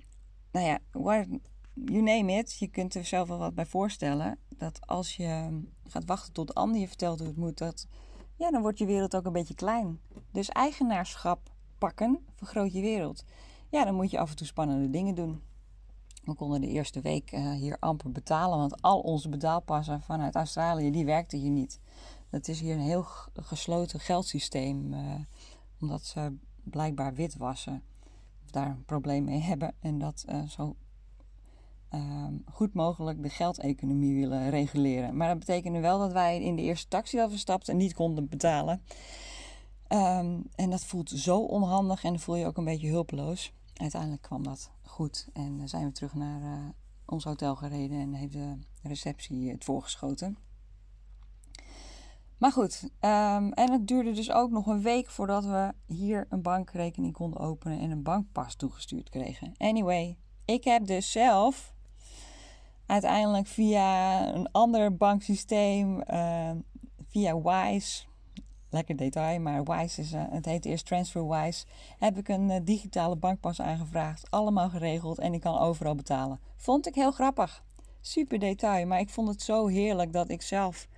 nou 0.53 0.67
ja, 0.67 0.79
you 1.75 2.03
name 2.03 2.33
it. 2.33 2.59
Je 2.59 2.67
kunt 2.67 2.95
er 2.95 3.05
zelf 3.05 3.29
wel 3.29 3.39
wat 3.39 3.55
bij 3.55 3.67
voorstellen. 3.67 4.39
Dat 4.57 4.87
als 4.87 5.17
je 5.17 5.61
gaat 5.87 6.05
wachten 6.05 6.33
tot 6.33 6.55
ander 6.55 6.81
je 6.81 6.89
vertelt 6.89 7.19
hoe 7.19 7.29
het 7.29 7.37
moet, 7.37 7.59
dat 7.59 7.87
ja, 8.37 8.51
dan 8.51 8.63
wordt 8.63 8.79
je 8.79 8.87
wereld 8.87 9.17
ook 9.17 9.25
een 9.25 9.33
beetje 9.33 9.55
klein. 9.55 10.01
Dus 10.31 10.49
eigenaarschap 10.49 11.51
pakken 11.79 12.19
vergroot 12.35 12.73
je 12.73 12.81
wereld. 12.81 13.25
Ja, 13.71 13.85
dan 13.85 13.95
moet 13.95 14.11
je 14.11 14.19
af 14.19 14.31
en 14.31 14.37
toe 14.37 14.47
spannende 14.47 14.91
dingen 14.91 15.15
doen. 15.15 15.43
We 16.25 16.35
konden 16.35 16.61
de 16.61 16.69
eerste 16.69 17.01
week 17.01 17.33
uh, 17.33 17.53
hier 17.53 17.77
amper 17.79 18.13
betalen, 18.13 18.59
want 18.59 18.83
al 18.83 19.01
onze 19.01 19.29
betaalpassen 19.29 20.03
vanuit 20.03 20.35
Australië, 20.35 20.91
die 20.91 21.05
werkten 21.05 21.39
hier 21.39 21.51
niet. 21.51 21.81
Het 22.31 22.49
is 22.49 22.61
hier 22.61 22.75
een 22.75 22.81
heel 22.81 23.07
gesloten 23.33 24.01
geldsysteem, 24.01 24.93
uh, 24.93 25.15
omdat 25.81 26.05
ze 26.05 26.37
blijkbaar 26.63 27.15
witwassen. 27.15 27.83
Daar 28.51 28.67
een 28.67 28.85
probleem 28.85 29.25
mee 29.25 29.41
hebben 29.41 29.75
en 29.81 29.99
dat 29.99 30.25
uh, 30.29 30.49
zo 30.49 30.77
Ehm, 31.89 32.35
goed 32.53 32.75
mogelijk 32.75 33.23
de 33.23 33.29
geldeconomie 33.29 34.15
willen 34.15 34.51
reguleren. 34.51 35.17
Maar 35.17 35.29
dat 35.29 35.39
betekende 35.39 35.81
wel 35.81 35.99
dat 35.99 36.13
wij 36.13 36.43
in 36.43 36.57
de 36.57 36.63
eerste 36.63 36.89
taxi 36.89 37.17
dat 37.17 37.31
we 37.31 37.37
stapten 37.37 37.73
en 37.73 37.79
niet 37.79 37.95
konden 37.95 38.29
betalen. 38.29 38.83
Ehm, 39.87 40.41
en 40.55 40.71
dat 40.71 40.85
voelt 40.85 41.11
zo 41.11 41.39
onhandig 41.39 42.05
en 42.05 42.11
dan 42.11 42.19
voel 42.19 42.37
je 42.37 42.47
ook 42.47 42.57
een 42.57 42.65
beetje 42.65 42.91
hulpeloos. 42.91 43.53
Uiteindelijk 43.75 44.23
kwam 44.23 44.43
dat 44.43 44.71
goed 44.83 45.29
en 45.33 45.69
zijn 45.69 45.85
we 45.85 45.93
terug 45.93 46.15
naar 46.15 46.41
uh, 46.41 46.69
ons 47.07 47.25
hotel 47.25 47.57
gereden 47.57 48.01
en 48.01 48.13
heeft 48.13 48.33
de 48.33 48.59
receptie 48.83 49.51
het 49.51 49.65
voorgeschoten. 49.65 50.37
Maar 52.39 52.53
goed, 52.53 52.83
um, 52.83 53.53
en 53.53 53.73
het 53.73 53.89
duurde 53.89 54.13
dus 54.13 54.31
ook 54.31 54.51
nog 54.51 54.67
een 54.67 54.83
week 54.83 55.11
voordat 55.11 55.45
we 55.45 55.73
hier 55.87 56.27
een 56.29 56.43
bankrekening 56.43 57.13
konden 57.13 57.41
openen 57.41 57.79
en 57.79 57.91
een 57.91 58.03
bankpas 58.03 58.55
toegestuurd 58.55 59.09
kregen. 59.09 59.55
Anyway, 59.57 60.17
ik 60.45 60.65
heb 60.65 60.87
dus 60.87 61.13
zelf 61.13 61.75
uiteindelijk 62.87 63.47
via 63.47 64.35
een 64.35 64.51
ander 64.53 64.97
banksysteem, 64.97 66.03
uh, 66.11 66.51
via 67.09 67.41
Wise, 67.41 68.05
lekker 68.71 68.97
detail, 68.97 69.41
maar 69.41 69.65
Wise 69.65 70.01
is, 70.01 70.13
uh, 70.13 70.23
het 70.31 70.45
heet 70.45 70.65
eerst 70.65 70.87
TransferWise, 70.87 71.65
heb 71.99 72.19
ik 72.19 72.29
een 72.29 72.51
uh, 72.51 72.57
digitale 72.63 73.17
bankpas 73.17 73.61
aangevraagd. 73.61 74.31
Allemaal 74.31 74.69
geregeld 74.69 75.19
en 75.19 75.35
ik 75.35 75.41
kan 75.41 75.59
overal 75.59 75.95
betalen. 75.95 76.41
Vond 76.57 76.87
ik 76.87 76.95
heel 76.95 77.13
grappig. 77.13 77.65
Super 78.01 78.39
detail, 78.39 78.87
maar 78.87 79.01
ik 79.01 79.11
vond 79.11 79.29
het 79.29 79.43
zo 79.43 79.67
heerlijk 79.67 80.13
dat 80.13 80.31
ik 80.31 80.43
zelf 80.43 80.89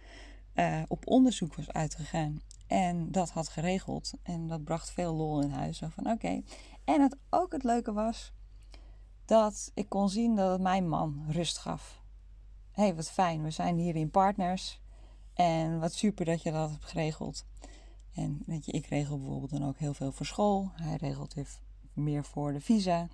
op 0.88 1.06
onderzoek 1.06 1.54
was 1.54 1.70
uitgegaan. 1.70 2.40
En 2.66 3.12
dat 3.12 3.30
had 3.30 3.48
geregeld. 3.48 4.12
En 4.22 4.46
dat 4.46 4.64
bracht 4.64 4.90
veel 4.90 5.14
lol 5.14 5.40
in 5.40 5.50
huis. 5.50 5.78
Zo 5.78 5.86
van 5.90 6.10
oké. 6.10 6.42
En 6.84 7.00
het 7.00 7.16
ook 7.30 7.52
het 7.52 7.64
leuke 7.64 7.92
was 7.92 8.32
dat 9.28 9.70
ik 9.74 9.88
kon 9.88 10.08
zien 10.08 10.36
dat 10.36 10.50
het 10.50 10.60
mijn 10.60 10.88
man 10.88 11.24
rust 11.28 11.58
gaf. 11.58 12.02
Hé, 12.70 12.82
hey, 12.82 12.94
wat 12.94 13.10
fijn, 13.10 13.42
we 13.42 13.50
zijn 13.50 13.76
hier 13.76 13.96
in 13.96 14.10
partners. 14.10 14.80
En 15.34 15.80
wat 15.80 15.92
super 15.92 16.24
dat 16.24 16.42
je 16.42 16.52
dat 16.52 16.70
hebt 16.70 16.84
geregeld. 16.84 17.46
En 18.14 18.42
weet 18.46 18.64
je, 18.64 18.72
ik 18.72 18.86
regel 18.86 19.18
bijvoorbeeld 19.18 19.50
dan 19.50 19.64
ook 19.64 19.78
heel 19.78 19.94
veel 19.94 20.12
voor 20.12 20.26
school. 20.26 20.70
Hij 20.72 20.96
regelt 20.96 21.34
weer 21.34 21.48
meer 21.92 22.24
voor 22.24 22.52
de 22.52 22.60
visa. 22.60 23.08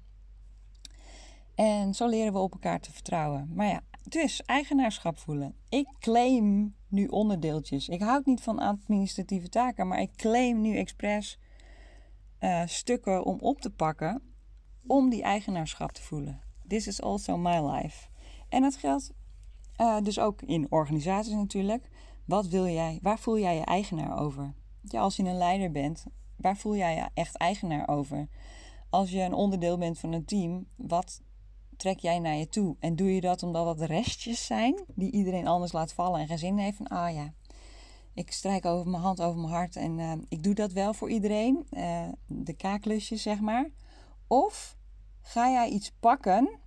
En 1.55 1.95
zo 1.95 2.09
leren 2.09 2.33
we 2.33 2.39
op 2.39 2.53
elkaar 2.53 2.81
te 2.81 2.93
vertrouwen. 2.93 3.51
Maar 3.55 3.67
ja, 3.67 3.81
dus 4.03 4.43
eigenaarschap 4.43 5.19
voelen. 5.19 5.55
Ik 5.69 5.89
claim 5.99 6.75
nu 6.89 7.07
onderdeeltjes. 7.07 7.89
Ik 7.89 8.03
houd 8.03 8.27
niet 8.27 8.41
van 8.41 8.59
administratieve 8.59 9.49
taken, 9.49 9.89
maar 9.89 10.01
ik 10.01 10.17
claim 10.17 10.61
nu 10.61 10.77
expres 10.77 11.39
uh, 12.41 12.63
stukken 12.67 13.25
om 13.25 13.39
op 13.41 13.61
te 13.61 13.71
pakken 13.71 14.34
om 14.87 15.11
die 15.11 15.23
eigenaarschap 15.23 15.93
te 15.93 16.03
voelen. 16.03 16.41
This 16.69 16.87
is 16.87 17.03
also 17.03 17.37
my 17.37 17.61
life. 17.61 18.09
En 18.49 18.63
dat 18.63 18.77
geldt 18.77 19.13
uh, 19.81 20.01
dus 20.03 20.19
ook 20.19 20.43
in 20.43 20.67
organisaties 20.71 21.33
natuurlijk. 21.33 21.89
Wat 22.25 22.47
wil 22.47 22.69
jij? 22.69 22.99
Waar 23.03 23.19
voel 23.19 23.39
jij 23.39 23.57
je 23.57 23.65
eigenaar 23.65 24.19
over? 24.19 24.55
Als 24.91 25.17
je 25.17 25.23
een 25.23 25.37
leider 25.37 25.71
bent, 25.71 26.05
waar 26.37 26.57
voel 26.57 26.77
jij 26.77 26.95
je 26.95 27.09
echt 27.15 27.37
eigenaar 27.37 27.89
over? 27.89 28.29
Als 28.91 29.11
je 29.11 29.21
een 29.21 29.33
onderdeel 29.33 29.79
bent 29.79 29.99
van 29.99 30.13
een 30.13 30.25
team, 30.25 30.67
wat 30.77 31.23
trek 31.77 31.99
jij 31.99 32.19
naar 32.19 32.37
je 32.37 32.49
toe? 32.49 32.77
En 32.79 32.97
doe 32.97 33.15
je 33.15 33.21
dat 33.21 33.43
omdat 33.43 33.79
dat 33.79 33.89
restjes 33.89 34.47
zijn 34.47 34.85
die 34.95 35.11
iedereen 35.11 35.47
anders 35.47 35.73
laat 35.73 35.93
vallen 35.93 36.21
en 36.21 36.27
geen 36.27 36.39
zin 36.39 36.59
heeft 36.59 36.77
van, 36.77 36.87
ah 36.87 37.15
ja, 37.15 37.33
ik 38.15 38.33
strijk 38.33 38.65
over 38.65 38.91
mijn 38.91 39.03
hand 39.03 39.21
over 39.21 39.41
mijn 39.41 39.53
hart 39.53 39.77
en 39.77 39.99
uh, 39.99 40.13
ik 40.29 40.43
doe 40.43 40.55
dat 40.55 40.73
wel 40.73 40.95
voor 40.95 41.11
iedereen, 41.11 41.67
uh, 41.71 42.09
de 42.27 42.53
kaaklusjes 42.53 43.23
zeg 43.23 43.41
maar. 43.41 43.71
Of 44.35 44.77
ga 45.21 45.51
jij 45.51 45.69
iets 45.69 45.93
pakken 46.01 46.59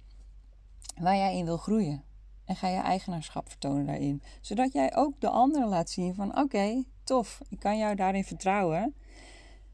waar 0.95 1.15
jij 1.15 1.37
in 1.37 1.45
wil 1.45 1.57
groeien? 1.57 2.03
En 2.45 2.55
ga 2.55 2.67
je 2.67 2.79
eigenaarschap 2.79 3.49
vertonen 3.49 3.85
daarin. 3.85 4.21
Zodat 4.41 4.73
jij 4.73 4.95
ook 4.95 5.21
de 5.21 5.29
anderen 5.29 5.67
laat 5.67 5.89
zien 5.89 6.15
van 6.15 6.37
oké, 6.37 6.83
tof, 7.03 7.41
ik 7.49 7.59
kan 7.59 7.77
jou 7.77 7.95
daarin 7.95 8.23
vertrouwen. 8.23 8.95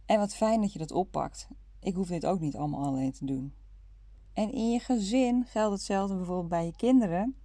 En 0.06 0.20
wat 0.20 0.36
fijn 0.36 0.62
dat 0.62 0.74
je 0.74 0.80
dat 0.80 0.92
oppakt. 0.92 1.48
Ik 1.80 1.94
hoef 1.94 2.08
dit 2.08 2.26
ook 2.26 2.40
niet 2.40 2.56
allemaal 2.56 2.86
alleen 2.86 3.12
te 3.12 3.26
doen. 3.26 3.54
En 4.34 4.52
in 4.52 4.72
je 4.72 4.80
gezin 4.80 5.46
geldt 5.46 5.74
hetzelfde 5.74 6.16
bijvoorbeeld 6.16 6.50
bij 6.50 6.66
je 6.66 6.76
kinderen. 6.76 7.36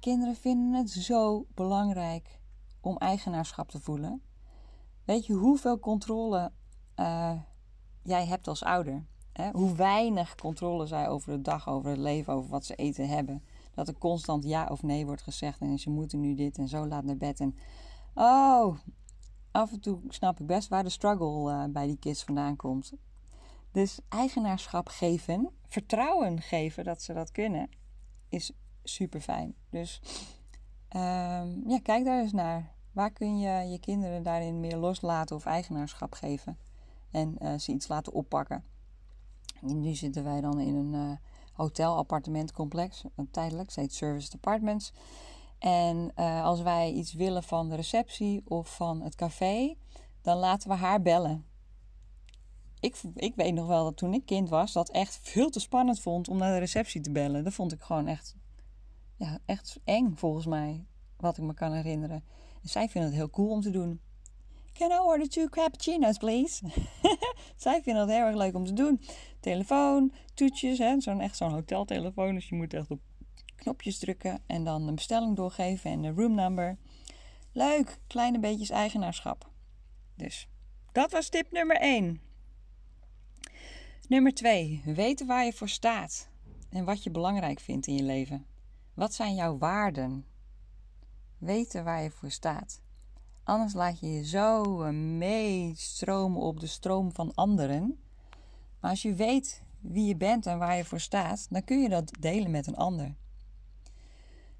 Kinderen 0.00 0.36
vinden 0.36 0.72
het 0.72 0.90
zo 0.90 1.46
belangrijk 1.54 2.40
om 2.80 2.96
eigenaarschap 2.96 3.70
te 3.70 3.80
voelen. 3.80 4.22
Weet 5.04 5.26
je 5.26 5.32
hoeveel 5.32 5.78
controle 5.78 6.52
uh, 6.96 7.40
jij 8.02 8.26
hebt 8.26 8.48
als 8.48 8.62
ouder? 8.62 9.08
Hoe 9.52 9.74
weinig 9.74 10.34
controle 10.34 10.86
zij 10.86 11.08
over 11.08 11.32
de 11.32 11.40
dag, 11.40 11.68
over 11.68 11.90
het 11.90 11.98
leven, 11.98 12.32
over 12.32 12.50
wat 12.50 12.64
ze 12.64 12.74
eten 12.74 13.08
hebben. 13.08 13.42
Dat 13.74 13.88
er 13.88 13.98
constant 13.98 14.44
ja 14.44 14.66
of 14.66 14.82
nee 14.82 15.06
wordt 15.06 15.22
gezegd 15.22 15.60
en 15.60 15.78
ze 15.78 15.90
moeten 15.90 16.20
nu 16.20 16.34
dit 16.34 16.58
en 16.58 16.68
zo 16.68 16.86
laat 16.86 17.04
naar 17.04 17.16
bed. 17.16 17.40
En 17.40 17.56
oh, 18.14 18.76
af 19.50 19.72
en 19.72 19.80
toe 19.80 20.00
snap 20.08 20.40
ik 20.40 20.46
best 20.46 20.68
waar 20.68 20.82
de 20.82 20.88
struggle 20.90 21.52
uh, 21.52 21.64
bij 21.72 21.86
die 21.86 21.98
kids 21.98 22.24
vandaan 22.24 22.56
komt. 22.56 22.92
Dus 23.72 24.00
eigenaarschap 24.08 24.88
geven, 24.88 25.50
vertrouwen 25.66 26.40
geven 26.40 26.84
dat 26.84 27.02
ze 27.02 27.12
dat 27.12 27.32
kunnen, 27.32 27.68
is 28.28 28.52
super 28.82 29.20
fijn. 29.20 29.54
Dus 29.70 30.00
um, 30.96 31.62
ja, 31.68 31.78
kijk 31.82 32.04
daar 32.04 32.20
eens 32.20 32.32
naar. 32.32 32.74
Waar 32.92 33.10
kun 33.10 33.38
je 33.38 33.70
je 33.70 33.80
kinderen 33.80 34.22
daarin 34.22 34.60
meer 34.60 34.76
loslaten 34.76 35.36
of 35.36 35.46
eigenaarschap 35.46 36.12
geven? 36.12 36.58
En 37.10 37.36
uh, 37.42 37.58
ze 37.58 37.72
iets 37.72 37.88
laten 37.88 38.12
oppakken. 38.12 38.64
Nu 39.60 39.94
zitten 39.94 40.24
wij 40.24 40.40
dan 40.40 40.60
in 40.60 40.74
een 40.74 40.92
uh, 40.92 41.16
hotel-appartementcomplex, 41.52 43.04
tijdelijk, 43.30 43.74
heet 43.74 43.94
Service 43.94 44.32
Apartments. 44.34 44.92
En 45.58 46.12
uh, 46.16 46.44
als 46.44 46.62
wij 46.62 46.92
iets 46.92 47.12
willen 47.12 47.42
van 47.42 47.68
de 47.68 47.76
receptie 47.76 48.42
of 48.44 48.76
van 48.76 49.00
het 49.00 49.14
café, 49.14 49.74
dan 50.22 50.36
laten 50.36 50.68
we 50.68 50.74
haar 50.74 51.02
bellen. 51.02 51.44
Ik, 52.80 53.02
ik 53.14 53.34
weet 53.34 53.54
nog 53.54 53.66
wel 53.66 53.84
dat 53.84 53.96
toen 53.96 54.14
ik 54.14 54.26
kind 54.26 54.48
was, 54.48 54.72
dat 54.72 54.90
echt 54.90 55.18
veel 55.22 55.50
te 55.50 55.60
spannend 55.60 56.00
vond 56.00 56.28
om 56.28 56.38
naar 56.38 56.52
de 56.52 56.58
receptie 56.58 57.00
te 57.00 57.10
bellen. 57.10 57.44
Dat 57.44 57.52
vond 57.52 57.72
ik 57.72 57.80
gewoon 57.80 58.06
echt, 58.06 58.36
ja, 59.16 59.38
echt 59.44 59.80
eng 59.84 60.12
volgens 60.14 60.46
mij, 60.46 60.86
wat 61.16 61.36
ik 61.36 61.44
me 61.44 61.54
kan 61.54 61.72
herinneren. 61.72 62.24
En 62.62 62.68
zij 62.68 62.88
vinden 62.88 63.10
het 63.10 63.18
heel 63.18 63.30
cool 63.30 63.50
om 63.50 63.60
te 63.60 63.70
doen. 63.70 64.00
Can 64.72 64.90
I 64.90 64.98
order 64.98 65.28
two 65.28 65.48
cappuccino's, 65.48 66.18
please? 66.18 66.62
Zij 67.56 67.82
vinden 67.82 68.06
dat 68.06 68.16
heel 68.16 68.26
erg 68.26 68.36
leuk 68.36 68.54
om 68.54 68.64
te 68.64 68.72
doen. 68.72 69.00
Telefoon, 69.40 70.12
toetjes, 70.34 70.78
hè? 70.78 71.00
Zo'n, 71.00 71.20
echt 71.20 71.36
zo'n 71.36 71.52
hoteltelefoon. 71.52 72.34
Dus 72.34 72.48
je 72.48 72.54
moet 72.54 72.74
echt 72.74 72.90
op 72.90 73.00
knopjes 73.56 73.98
drukken 73.98 74.42
en 74.46 74.64
dan 74.64 74.88
een 74.88 74.94
bestelling 74.94 75.36
doorgeven 75.36 75.90
en 75.90 76.02
de 76.02 76.10
room 76.10 76.34
number. 76.34 76.78
Leuk, 77.52 77.98
kleine 78.06 78.38
beetjes 78.38 78.70
eigenaarschap. 78.70 79.50
Dus 80.14 80.48
dat 80.92 81.10
was 81.10 81.28
tip 81.28 81.52
nummer 81.52 81.76
1. 81.76 82.20
Nummer 84.08 84.34
2. 84.34 84.82
Weten 84.84 85.26
waar 85.26 85.44
je 85.44 85.52
voor 85.52 85.68
staat 85.68 86.28
en 86.70 86.84
wat 86.84 87.02
je 87.02 87.10
belangrijk 87.10 87.60
vindt 87.60 87.86
in 87.86 87.94
je 87.94 88.02
leven. 88.02 88.46
Wat 88.94 89.14
zijn 89.14 89.34
jouw 89.34 89.58
waarden? 89.58 90.26
Weten 91.38 91.84
waar 91.84 92.02
je 92.02 92.10
voor 92.10 92.30
staat. 92.30 92.80
Anders 93.44 93.72
laat 93.72 94.00
je 94.00 94.12
je 94.12 94.24
zo 94.24 94.82
eh, 94.82 94.92
meestromen 94.92 96.40
op 96.40 96.60
de 96.60 96.66
stroom 96.66 97.12
van 97.12 97.34
anderen. 97.34 97.98
Maar 98.80 98.90
als 98.90 99.02
je 99.02 99.14
weet 99.14 99.62
wie 99.80 100.06
je 100.06 100.16
bent 100.16 100.46
en 100.46 100.58
waar 100.58 100.76
je 100.76 100.84
voor 100.84 101.00
staat, 101.00 101.46
dan 101.50 101.64
kun 101.64 101.82
je 101.82 101.88
dat 101.88 102.12
delen 102.20 102.50
met 102.50 102.66
een 102.66 102.76
ander. 102.76 103.14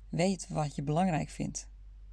Weet 0.08 0.48
wat 0.48 0.74
je 0.74 0.82
belangrijk 0.82 1.28
vindt. 1.28 1.68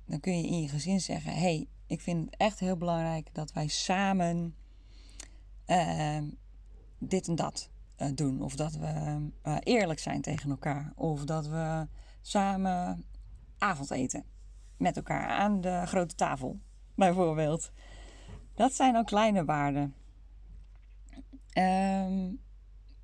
Dan 0.05 0.19
kun 0.19 0.38
je 0.38 0.47
in 0.47 0.62
je 0.62 0.67
gezin 0.67 1.01
zeggen: 1.01 1.31
Hé, 1.31 1.39
hey, 1.39 1.67
ik 1.88 2.01
vind 2.01 2.25
het 2.25 2.36
echt 2.39 2.59
heel 2.59 2.77
belangrijk 2.77 3.29
dat 3.33 3.53
wij 3.53 3.67
samen 3.67 4.55
uh, 5.67 6.21
dit 6.97 7.27
en 7.27 7.36
dat 7.36 7.69
uh, 7.97 8.07
doen. 8.13 8.41
Of 8.41 8.55
dat 8.55 8.74
we 8.74 9.21
uh, 9.43 9.57
eerlijk 9.59 10.00
zijn 10.00 10.21
tegen 10.21 10.50
elkaar. 10.50 10.93
Of 10.95 11.25
dat 11.25 11.47
we 11.47 11.88
samen 12.21 13.05
avondeten 13.57 14.24
met 14.77 14.96
elkaar 14.96 15.27
aan 15.27 15.62
de 15.62 15.81
grote 15.86 16.15
tafel, 16.15 16.60
bijvoorbeeld. 16.96 17.72
Dat 18.53 18.74
zijn 18.74 18.96
ook 18.96 19.05
kleine 19.05 19.46
waarden. 19.46 19.96
Um, 21.57 22.39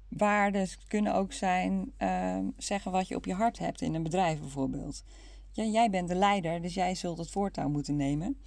waarden 0.09 0.67
kunnen 0.87 1.13
ook 1.13 1.33
zijn 1.33 1.93
um, 1.97 2.53
zeggen 2.57 2.91
wat 2.91 3.07
je 3.07 3.15
op 3.15 3.25
je 3.25 3.33
hart 3.33 3.59
hebt 3.59 3.81
in 3.81 3.93
een 3.93 4.03
bedrijf 4.03 4.39
bijvoorbeeld. 4.39 5.03
Ja, 5.51 5.63
jij 5.63 5.89
bent 5.89 6.07
de 6.07 6.15
leider, 6.15 6.61
dus 6.61 6.73
jij 6.73 6.95
zult 6.95 7.17
het 7.17 7.29
voortouw 7.29 7.69
moeten 7.69 7.95
nemen. 7.95 8.37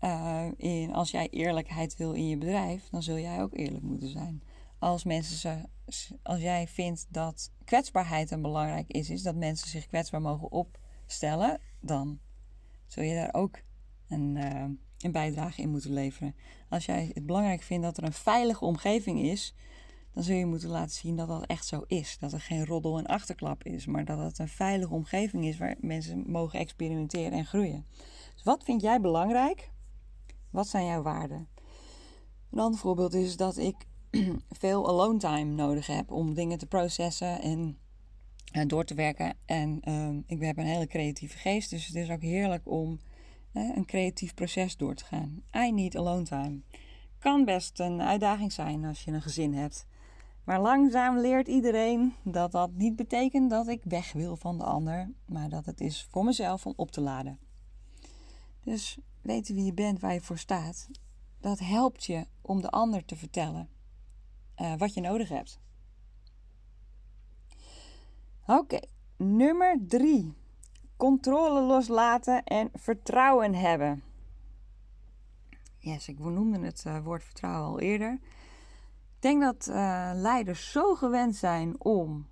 Uh, 0.00 0.46
in, 0.56 0.92
als 0.92 1.10
jij 1.10 1.28
eerlijkheid 1.28 1.96
wil 1.96 2.12
in 2.12 2.28
je 2.28 2.38
bedrijf, 2.38 2.88
dan 2.88 3.02
zul 3.02 3.18
jij 3.18 3.42
ook 3.42 3.54
eerlijk 3.54 3.82
moeten 3.82 4.08
zijn. 4.08 4.42
Als, 4.78 5.04
mensen 5.04 5.70
als 6.22 6.40
jij 6.40 6.68
vindt 6.68 7.06
dat 7.08 7.50
kwetsbaarheid 7.64 8.30
een 8.30 8.42
belangrijk 8.42 8.90
is, 8.90 9.10
is 9.10 9.22
dat 9.22 9.34
mensen 9.34 9.68
zich 9.68 9.86
kwetsbaar 9.86 10.20
mogen 10.20 10.50
opstellen, 10.50 11.60
dan 11.80 12.18
zul 12.86 13.02
je 13.02 13.14
daar 13.14 13.34
ook 13.34 13.60
een, 14.08 14.36
uh, 14.36 14.64
een 14.98 15.12
bijdrage 15.12 15.62
in 15.62 15.70
moeten 15.70 15.92
leveren. 15.92 16.34
Als 16.68 16.86
jij 16.86 17.10
het 17.14 17.26
belangrijk 17.26 17.62
vindt 17.62 17.84
dat 17.84 17.96
er 17.96 18.04
een 18.04 18.12
veilige 18.12 18.64
omgeving 18.64 19.20
is, 19.20 19.54
dan 20.12 20.24
zul 20.24 20.36
je 20.36 20.46
moeten 20.46 20.68
laten 20.68 20.94
zien 20.94 21.16
dat 21.16 21.28
dat 21.28 21.46
echt 21.46 21.66
zo 21.66 21.84
is. 21.86 22.16
Dat 22.18 22.32
er 22.32 22.40
geen 22.40 22.66
roddel 22.66 22.98
en 22.98 23.06
achterklap 23.06 23.64
is, 23.64 23.86
maar 23.86 24.04
dat 24.04 24.18
het 24.18 24.38
een 24.38 24.48
veilige 24.48 24.94
omgeving 24.94 25.44
is 25.44 25.58
waar 25.58 25.76
mensen 25.80 26.30
mogen 26.30 26.58
experimenteren 26.58 27.38
en 27.38 27.46
groeien. 27.46 27.86
Dus 28.34 28.42
wat 28.44 28.64
vind 28.64 28.80
jij 28.80 29.00
belangrijk? 29.00 29.70
Wat 30.50 30.68
zijn 30.68 30.86
jouw 30.86 31.02
waarden? 31.02 31.48
Een 32.50 32.58
ander 32.58 32.80
voorbeeld 32.80 33.14
is 33.14 33.36
dat 33.36 33.56
ik 33.56 33.86
veel 34.60 34.88
alone 34.88 35.18
time 35.18 35.52
nodig 35.52 35.86
heb 35.86 36.10
om 36.10 36.34
dingen 36.34 36.58
te 36.58 36.66
processen 36.66 37.40
en 37.40 37.78
uh, 38.52 38.62
door 38.66 38.84
te 38.84 38.94
werken. 38.94 39.36
En 39.44 39.80
uh, 39.88 40.18
ik 40.26 40.40
heb 40.40 40.58
een 40.58 40.66
hele 40.66 40.86
creatieve 40.86 41.38
geest, 41.38 41.70
dus 41.70 41.86
het 41.86 41.96
is 41.96 42.10
ook 42.10 42.22
heerlijk 42.22 42.68
om 42.68 43.00
uh, 43.52 43.76
een 43.76 43.86
creatief 43.86 44.34
proces 44.34 44.76
door 44.76 44.94
te 44.94 45.04
gaan. 45.04 45.42
I 45.56 45.72
need 45.72 45.96
alone 45.96 46.22
time. 46.22 46.60
Kan 47.18 47.44
best 47.44 47.80
een 47.80 48.02
uitdaging 48.02 48.52
zijn 48.52 48.84
als 48.84 49.02
je 49.02 49.10
een 49.10 49.22
gezin 49.22 49.54
hebt. 49.54 49.86
Maar 50.44 50.60
langzaam 50.60 51.18
leert 51.18 51.48
iedereen 51.48 52.14
dat 52.22 52.52
dat 52.52 52.72
niet 52.72 52.96
betekent 52.96 53.50
dat 53.50 53.68
ik 53.68 53.80
weg 53.84 54.12
wil 54.12 54.36
van 54.36 54.58
de 54.58 54.64
ander, 54.64 55.10
maar 55.24 55.48
dat 55.48 55.66
het 55.66 55.80
is 55.80 56.06
voor 56.10 56.24
mezelf 56.24 56.66
om 56.66 56.72
op 56.76 56.90
te 56.90 57.00
laden. 57.00 57.38
Dus 58.60 58.98
weten 59.22 59.54
wie 59.54 59.64
je 59.64 59.72
bent, 59.72 60.00
waar 60.00 60.12
je 60.12 60.20
voor 60.20 60.38
staat, 60.38 60.88
dat 61.40 61.58
helpt 61.58 62.04
je 62.04 62.26
om 62.40 62.60
de 62.60 62.70
ander 62.70 63.04
te 63.04 63.16
vertellen 63.16 63.68
uh, 64.60 64.74
wat 64.76 64.94
je 64.94 65.00
nodig 65.00 65.28
hebt. 65.28 65.60
Oké, 68.46 68.80
nummer 69.16 69.78
drie. 69.86 70.34
Controle 70.96 71.60
loslaten 71.60 72.44
en 72.44 72.70
vertrouwen 72.74 73.54
hebben. 73.54 74.02
Yes, 75.78 76.08
ik 76.08 76.18
noemde 76.18 76.58
het 76.60 76.84
uh, 76.86 77.04
woord 77.04 77.24
vertrouwen 77.24 77.70
al 77.70 77.80
eerder. 77.80 78.12
Ik 79.16 79.22
denk 79.22 79.42
dat 79.42 79.66
uh, 79.70 80.10
leiders 80.14 80.70
zo 80.70 80.94
gewend 80.94 81.36
zijn 81.36 81.84
om 81.84 82.26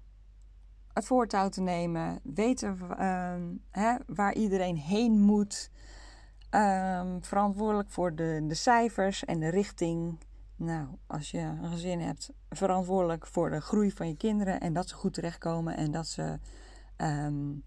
het 0.93 1.05
voortouw 1.05 1.49
te 1.49 1.61
nemen, 1.61 2.21
weten 2.23 2.79
uh, 2.81 3.35
hè, 3.71 3.97
waar 4.07 4.35
iedereen 4.35 4.77
heen 4.77 5.21
moet, 5.21 5.71
um, 6.51 7.25
verantwoordelijk 7.25 7.91
voor 7.91 8.15
de, 8.15 8.45
de 8.47 8.55
cijfers 8.55 9.25
en 9.25 9.41
de 9.41 9.49
richting. 9.49 10.19
Nou, 10.57 10.89
als 11.07 11.31
je 11.31 11.39
een 11.39 11.71
gezin 11.71 12.01
hebt, 12.01 12.33
verantwoordelijk 12.49 13.27
voor 13.27 13.51
de 13.51 13.61
groei 13.61 13.93
van 13.93 14.09
je 14.09 14.17
kinderen 14.17 14.61
en 14.61 14.73
dat 14.73 14.89
ze 14.89 14.95
goed 14.95 15.15
terechtkomen 15.15 15.77
en 15.77 15.91
dat 15.91 16.07
ze 16.07 16.39
um, 16.97 17.65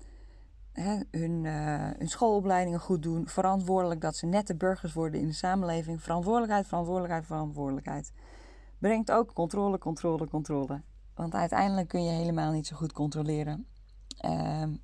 hun, 1.12 1.44
uh, 1.44 1.89
hun 1.98 2.10
schoolopleidingen 2.10 2.79
goed 2.79 3.03
doen. 3.03 3.27
Verantwoordelijk 3.27 4.01
dat 4.01 4.15
ze 4.15 4.25
nette 4.25 4.56
burgers 4.56 4.94
worden 4.94 5.20
in 5.20 5.27
de 5.27 5.34
samenleving. 5.34 6.01
Verantwoordelijkheid, 6.01 6.67
verantwoordelijkheid, 6.67 7.25
verantwoordelijkheid. 7.25 8.12
Brengt 8.77 9.12
ook 9.12 9.34
controle, 9.34 9.77
controle, 9.77 10.27
controle. 10.27 10.82
Want 11.15 11.34
uiteindelijk 11.34 11.88
kun 11.88 12.03
je 12.03 12.12
helemaal 12.12 12.51
niet 12.51 12.67
zo 12.67 12.75
goed 12.75 12.94
controleren 12.94 13.67
en 14.17 14.82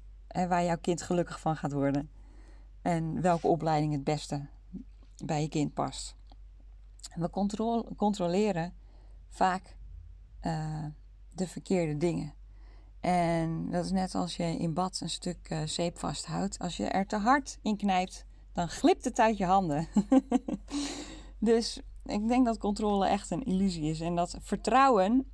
waar 0.47 0.63
jouw 0.63 0.77
kind 0.81 1.01
gelukkig 1.01 1.39
van 1.39 1.55
gaat 1.55 1.71
worden. 1.71 2.09
En 2.81 3.21
welke 3.21 3.47
opleiding 3.47 3.93
het 3.93 4.03
beste 4.03 4.47
bij 5.25 5.41
je 5.41 5.49
kind 5.49 5.73
past. 5.73 6.15
We 7.15 7.29
controleren 7.95 8.73
vaak 9.29 9.75
uh, 10.41 10.85
de 11.31 11.47
verkeerde 11.47 11.97
dingen. 11.97 12.33
En 12.99 13.71
dat 13.71 13.85
is 13.85 13.91
net 13.91 14.15
als 14.15 14.35
je 14.35 14.43
in 14.43 14.73
bad 14.73 14.99
een 15.01 15.09
stuk 15.09 15.49
uh, 15.49 15.61
zeep 15.63 15.99
vasthoudt. 15.99 16.59
Als 16.59 16.77
je 16.77 16.85
er 16.85 17.07
te 17.07 17.17
hard 17.17 17.57
in 17.61 17.77
knijpt, 17.77 18.25
dan 18.53 18.67
glipt 18.67 19.03
het 19.03 19.19
uit 19.19 19.37
je 19.37 19.45
handen. 19.45 19.87
dus 21.39 21.81
ik 22.05 22.27
denk 22.27 22.45
dat 22.45 22.57
controle 22.57 23.07
echt 23.07 23.31
een 23.31 23.43
illusie 23.43 23.89
is. 23.89 23.99
En 23.99 24.15
dat 24.15 24.37
vertrouwen 24.41 25.31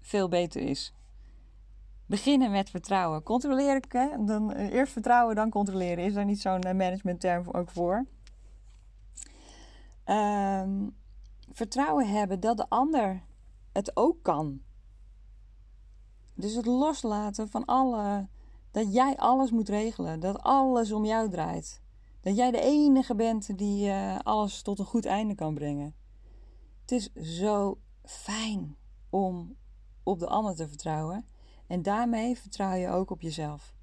veel 0.00 0.28
beter 0.28 0.62
is. 0.62 0.94
Beginnen 2.06 2.50
met 2.50 2.70
vertrouwen. 2.70 3.22
Controleren, 3.22 3.82
hè? 3.88 4.24
Dan, 4.24 4.56
uh, 4.56 4.72
eerst 4.72 4.92
vertrouwen, 4.92 5.34
dan 5.34 5.50
controleren. 5.50 6.04
Is 6.04 6.14
daar 6.14 6.24
niet 6.24 6.40
zo'n 6.40 6.60
managementterm 6.60 7.48
ook 7.50 7.70
voor? 7.70 8.06
Um, 10.06 10.96
vertrouwen 11.50 12.08
hebben 12.08 12.40
dat 12.40 12.56
de 12.56 12.68
ander 12.68 13.24
het 13.72 13.96
ook 13.96 14.22
kan. 14.22 14.60
Dus 16.34 16.54
het 16.54 16.66
loslaten 16.66 17.48
van 17.48 17.64
alle. 17.64 18.28
Dat 18.70 18.92
jij 18.92 19.16
alles 19.16 19.50
moet 19.50 19.68
regelen. 19.68 20.20
Dat 20.20 20.42
alles 20.42 20.92
om 20.92 21.04
jou 21.04 21.30
draait. 21.30 21.82
Dat 22.20 22.36
jij 22.36 22.50
de 22.50 22.60
enige 22.60 23.14
bent 23.14 23.58
die 23.58 23.88
uh, 23.88 24.18
alles 24.18 24.62
tot 24.62 24.78
een 24.78 24.84
goed 24.84 25.04
einde 25.04 25.34
kan 25.34 25.54
brengen. 25.54 25.94
Het 26.80 26.92
is 26.92 27.12
zo 27.12 27.78
fijn 28.04 28.76
om 29.10 29.56
op 30.02 30.18
de 30.18 30.26
ander 30.26 30.54
te 30.54 30.68
vertrouwen. 30.68 31.26
En 31.66 31.82
daarmee 31.82 32.38
vertrouw 32.38 32.74
je 32.74 32.88
ook 32.88 33.10
op 33.10 33.20
jezelf. 33.20 33.75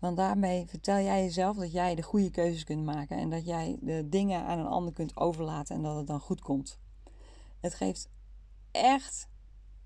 Want 0.00 0.16
daarmee 0.16 0.66
vertel 0.66 0.98
jij 0.98 1.22
jezelf 1.22 1.56
dat 1.56 1.72
jij 1.72 1.94
de 1.94 2.02
goede 2.02 2.30
keuzes 2.30 2.64
kunt 2.64 2.84
maken. 2.84 3.18
En 3.18 3.30
dat 3.30 3.44
jij 3.44 3.78
de 3.80 4.08
dingen 4.08 4.44
aan 4.44 4.58
een 4.58 4.66
ander 4.66 4.92
kunt 4.92 5.16
overlaten 5.16 5.76
en 5.76 5.82
dat 5.82 5.96
het 5.96 6.06
dan 6.06 6.20
goed 6.20 6.40
komt. 6.40 6.78
Het 7.60 7.74
geeft 7.74 8.08
echt 8.70 9.28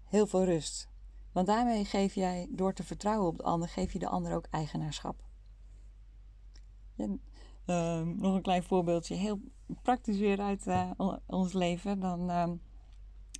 heel 0.05 0.27
veel 0.27 0.45
rust. 0.45 0.89
Want 1.33 1.47
daarmee 1.47 1.85
geef 1.85 2.15
jij, 2.15 2.47
door 2.51 2.73
te 2.73 2.85
vertrouwen 2.85 3.29
op 3.29 3.37
de 3.37 3.43
ander, 3.43 3.69
geef 3.69 3.93
je 3.93 3.99
de 3.99 4.09
ander 4.09 4.35
ook 4.35 4.47
eigenaarschap. 4.51 5.23
uh, 6.97 8.01
nog 8.01 8.35
een 8.35 8.43
klein 8.43 8.63
voorbeeldje, 8.63 9.15
heel 9.15 9.41
praktisch 9.83 10.19
weer 10.19 10.41
uit 10.41 10.67
uh, 10.67 10.91
ons 11.27 11.53
leven. 11.53 12.01
Dan 12.01 12.31
uh, 12.31 12.51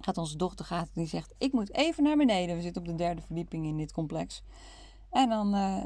gaat 0.01 0.19
onze 0.19 0.37
dochter 0.37 0.65
gaat, 0.65 0.89
die 0.95 1.07
zegt: 1.07 1.35
Ik 1.39 1.53
moet 1.53 1.73
even 1.73 2.03
naar 2.03 2.17
beneden. 2.17 2.57
We 2.57 2.63
zitten 2.63 2.83
op 2.83 2.89
de 2.89 2.95
derde 2.95 3.23
verdieping 3.23 3.67
in 3.67 3.77
dit 3.77 3.93
complex. 3.93 4.43
En 5.11 5.29
dan, 5.29 5.55
uh, 5.55 5.83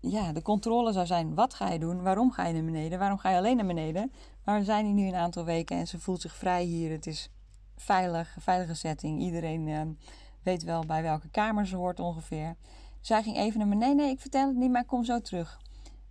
ja, 0.00 0.32
de 0.32 0.42
controle 0.42 0.92
zou 0.92 1.06
zijn: 1.06 1.34
wat 1.34 1.54
ga 1.54 1.68
je 1.68 1.78
doen? 1.78 2.02
Waarom 2.02 2.30
ga 2.32 2.46
je 2.46 2.52
naar 2.52 2.64
beneden? 2.64 2.98
Waarom 2.98 3.18
ga 3.18 3.30
je 3.30 3.36
alleen 3.36 3.56
naar 3.56 3.66
beneden? 3.66 4.12
Maar 4.44 4.58
we 4.58 4.64
zijn 4.64 4.84
hier 4.84 4.94
nu 4.94 5.06
een 5.06 5.14
aantal 5.14 5.44
weken 5.44 5.76
en 5.76 5.86
ze 5.86 5.98
voelt 5.98 6.20
zich 6.20 6.34
vrij 6.34 6.64
hier. 6.64 6.90
Het 6.90 7.06
is 7.06 7.30
veilig, 7.76 8.36
veilige 8.38 8.74
setting. 8.74 9.20
Iedereen 9.20 9.66
uh, 9.66 9.80
weet 10.42 10.62
wel 10.62 10.86
bij 10.86 11.02
welke 11.02 11.28
kamer 11.28 11.66
ze 11.66 11.76
hoort 11.76 12.00
ongeveer. 12.00 12.56
Zij 13.00 13.22
ging 13.22 13.36
even 13.36 13.58
naar 13.58 13.68
beneden. 13.68 13.96
Nee, 13.96 14.10
ik 14.10 14.20
vertel 14.20 14.46
het 14.46 14.56
niet, 14.56 14.70
maar 14.70 14.80
ik 14.80 14.86
kom 14.86 15.04
zo 15.04 15.20
terug. 15.20 15.60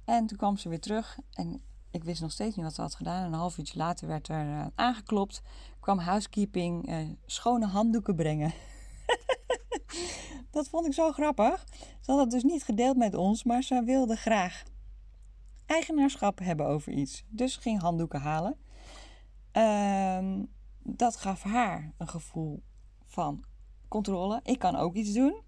En 0.05 0.25
toen 0.25 0.37
kwam 0.37 0.57
ze 0.57 0.69
weer 0.69 0.79
terug. 0.79 1.17
En 1.33 1.61
ik 1.91 2.03
wist 2.03 2.21
nog 2.21 2.31
steeds 2.31 2.55
niet 2.55 2.65
wat 2.65 2.75
ze 2.75 2.81
had 2.81 2.95
gedaan. 2.95 3.25
En 3.25 3.25
een 3.25 3.39
half 3.39 3.57
uurtje 3.57 3.77
later 3.77 4.07
werd 4.07 4.27
er 4.27 4.45
uh, 4.45 4.65
aangeklopt. 4.75 5.41
Kwam 5.79 5.97
housekeeping 5.99 6.89
uh, 6.89 6.97
schone 7.25 7.65
handdoeken 7.65 8.15
brengen. 8.15 8.53
dat 10.57 10.69
vond 10.69 10.85
ik 10.85 10.93
zo 10.93 11.11
grappig. 11.11 11.65
Ze 12.01 12.11
had 12.11 12.19
het 12.19 12.31
dus 12.31 12.43
niet 12.43 12.63
gedeeld 12.63 12.97
met 12.97 13.15
ons, 13.15 13.43
maar 13.43 13.63
ze 13.63 13.83
wilde 13.83 14.15
graag 14.15 14.63
eigenaarschap 15.65 16.39
hebben 16.39 16.65
over 16.65 16.91
iets. 16.91 17.23
Dus 17.29 17.55
ging 17.55 17.79
handdoeken 17.79 18.19
halen. 18.19 18.57
Uh, 19.53 20.43
dat 20.83 21.15
gaf 21.15 21.43
haar 21.43 21.93
een 21.97 22.07
gevoel 22.07 22.63
van 23.05 23.43
controle. 23.87 24.39
Ik 24.43 24.59
kan 24.59 24.75
ook 24.75 24.95
iets 24.95 25.13
doen. 25.13 25.41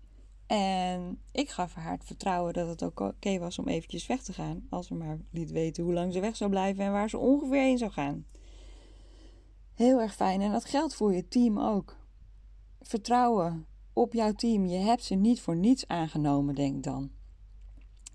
En 0.47 1.21
ik 1.31 1.49
gaf 1.49 1.73
haar 1.73 1.91
het 1.91 2.05
vertrouwen 2.05 2.53
dat 2.53 2.67
het 2.67 2.83
ook 2.83 2.99
oké 2.99 3.39
was 3.39 3.59
om 3.59 3.67
eventjes 3.67 4.07
weg 4.07 4.23
te 4.23 4.33
gaan. 4.33 4.67
Als 4.69 4.87
ze 4.87 4.93
maar 4.93 5.17
liet 5.31 5.51
weten 5.51 5.83
hoe 5.83 5.93
lang 5.93 6.13
ze 6.13 6.19
weg 6.19 6.35
zou 6.35 6.49
blijven 6.49 6.85
en 6.85 6.91
waar 6.91 7.09
ze 7.09 7.17
ongeveer 7.17 7.61
heen 7.61 7.77
zou 7.77 7.91
gaan. 7.91 8.25
Heel 9.73 10.01
erg 10.01 10.15
fijn. 10.15 10.41
En 10.41 10.51
dat 10.51 10.65
geldt 10.65 10.95
voor 10.95 11.13
je 11.13 11.27
team 11.27 11.59
ook. 11.59 11.97
Vertrouwen 12.81 13.67
op 13.99 14.13
jouw 14.13 14.33
team. 14.33 14.65
Je 14.65 14.77
hebt 14.77 15.03
ze 15.03 15.15
niet 15.15 15.41
voor 15.41 15.55
niets 15.55 15.87
aangenomen, 15.87 16.55
denk 16.55 16.83
dan. 16.83 17.11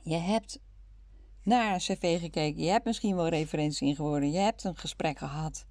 Je 0.02 0.16
hebt 0.16 0.60
naar 1.42 1.72
een 1.72 1.78
cv 1.78 2.20
gekeken. 2.20 2.62
Je 2.62 2.70
hebt 2.70 2.84
misschien 2.84 3.16
wel 3.16 3.28
referentie 3.28 3.88
ingewonnen. 3.88 4.30
Je 4.30 4.38
hebt 4.38 4.64
een 4.64 4.76
gesprek 4.76 5.18
gehad. 5.18 5.66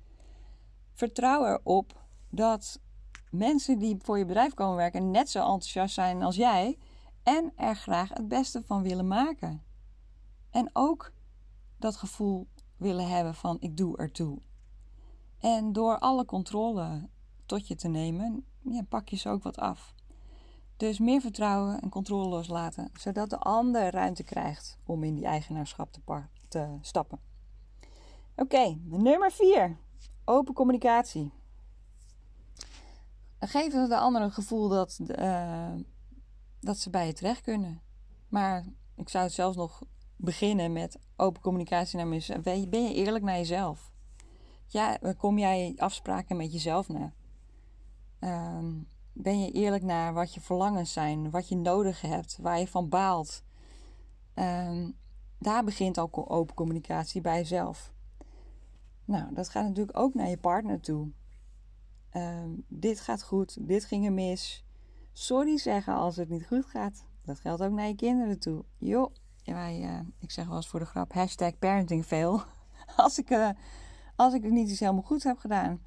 Vertrouw 0.93 1.45
erop 1.45 2.05
dat 2.29 2.79
mensen 3.31 3.79
die 3.79 3.97
voor 4.01 4.17
je 4.17 4.25
bedrijf 4.25 4.53
komen 4.53 4.75
werken 4.75 5.11
net 5.11 5.29
zo 5.29 5.39
enthousiast 5.39 5.93
zijn 5.93 6.23
als 6.23 6.35
jij 6.35 6.77
en 7.23 7.51
er 7.55 7.75
graag 7.75 8.09
het 8.09 8.27
beste 8.27 8.63
van 8.65 8.81
willen 8.83 9.07
maken. 9.07 9.63
En 10.49 10.69
ook 10.73 11.13
dat 11.77 11.95
gevoel 11.95 12.47
willen 12.77 13.07
hebben 13.07 13.35
van 13.35 13.57
ik 13.59 13.77
doe 13.77 13.97
ertoe. 13.97 14.41
En 15.39 15.73
door 15.73 15.99
alle 15.99 16.25
controle 16.25 17.09
tot 17.45 17.67
je 17.67 17.75
te 17.75 17.87
nemen, 17.87 18.45
ja, 18.61 18.81
pak 18.89 19.09
je 19.09 19.15
ze 19.15 19.29
ook 19.29 19.43
wat 19.43 19.57
af. 19.57 19.92
Dus 20.77 20.99
meer 20.99 21.21
vertrouwen 21.21 21.81
en 21.81 21.89
controle 21.89 22.27
loslaten, 22.27 22.91
zodat 22.99 23.29
de 23.29 23.37
ander 23.37 23.91
ruimte 23.91 24.23
krijgt 24.23 24.77
om 24.85 25.03
in 25.03 25.15
die 25.15 25.25
eigenaarschap 25.25 25.91
te, 25.91 26.01
te 26.47 26.77
stappen. 26.81 27.19
Oké, 28.35 28.77
nummer 28.83 29.31
vier. 29.31 29.77
Open 30.25 30.53
communicatie. 30.53 31.31
Geef 33.39 33.73
de 33.73 33.97
ander 33.97 34.21
een 34.21 34.31
gevoel 34.31 34.69
dat, 34.69 34.99
uh, 35.19 35.73
dat 36.59 36.77
ze 36.77 36.89
bij 36.89 37.07
je 37.07 37.13
terecht 37.13 37.41
kunnen. 37.41 37.81
Maar 38.29 38.65
ik 38.95 39.09
zou 39.09 39.23
het 39.23 39.33
zelfs 39.33 39.57
nog 39.57 39.81
beginnen 40.15 40.73
met 40.73 40.99
open 41.15 41.41
communicatie 41.41 41.97
naar 41.97 42.07
mensen. 42.07 42.41
Ben 42.41 42.61
je 42.69 42.93
eerlijk 42.93 43.23
naar 43.23 43.37
jezelf? 43.37 43.91
Ja, 44.67 44.97
kom 45.17 45.37
jij 45.37 45.73
afspraken 45.77 46.37
met 46.37 46.51
jezelf 46.51 46.87
na? 46.89 47.13
Ben 49.13 49.41
je 49.41 49.51
eerlijk 49.51 49.83
naar 49.83 50.13
wat 50.13 50.33
je 50.33 50.41
verlangens 50.41 50.93
zijn, 50.93 51.29
wat 51.29 51.49
je 51.49 51.55
nodig 51.55 52.01
hebt, 52.01 52.37
waar 52.41 52.59
je 52.59 52.67
van 52.67 52.89
baalt? 52.89 53.43
Ehm, 54.33 54.89
daar 55.37 55.63
begint 55.63 55.97
al 55.97 56.29
open 56.29 56.55
communicatie 56.55 57.21
bij 57.21 57.37
jezelf. 57.37 57.93
Nou, 59.05 59.33
dat 59.33 59.49
gaat 59.49 59.63
natuurlijk 59.63 59.97
ook 59.97 60.13
naar 60.13 60.29
je 60.29 60.37
partner 60.37 60.79
toe. 60.79 61.11
Ehm, 62.09 62.49
dit 62.67 62.99
gaat 62.99 63.23
goed, 63.23 63.67
dit 63.67 63.85
ging 63.85 64.05
er 64.05 64.13
mis. 64.13 64.65
Sorry 65.11 65.57
zeggen 65.57 65.93
als 65.93 66.15
het 66.15 66.29
niet 66.29 66.47
goed 66.47 66.65
gaat. 66.65 67.05
Dat 67.21 67.39
geldt 67.39 67.61
ook 67.61 67.71
naar 67.71 67.87
je 67.87 67.95
kinderen 67.95 68.39
toe. 68.39 68.63
Joh, 68.77 69.13
wij, 69.43 69.81
uh, 69.81 69.99
ik 70.19 70.31
zeg 70.31 70.47
wel 70.47 70.55
eens 70.55 70.67
voor 70.67 70.79
de 70.79 70.85
grap, 70.85 71.13
hashtag 71.13 71.59
parenting 71.59 72.05
fail. 72.05 72.41
als, 72.95 73.17
ik, 73.17 73.29
uh, 73.29 73.49
als 74.15 74.33
ik 74.33 74.43
het 74.43 74.51
niet 74.51 74.69
eens 74.69 74.79
helemaal 74.79 75.01
goed 75.01 75.23
heb 75.23 75.37
gedaan. 75.37 75.81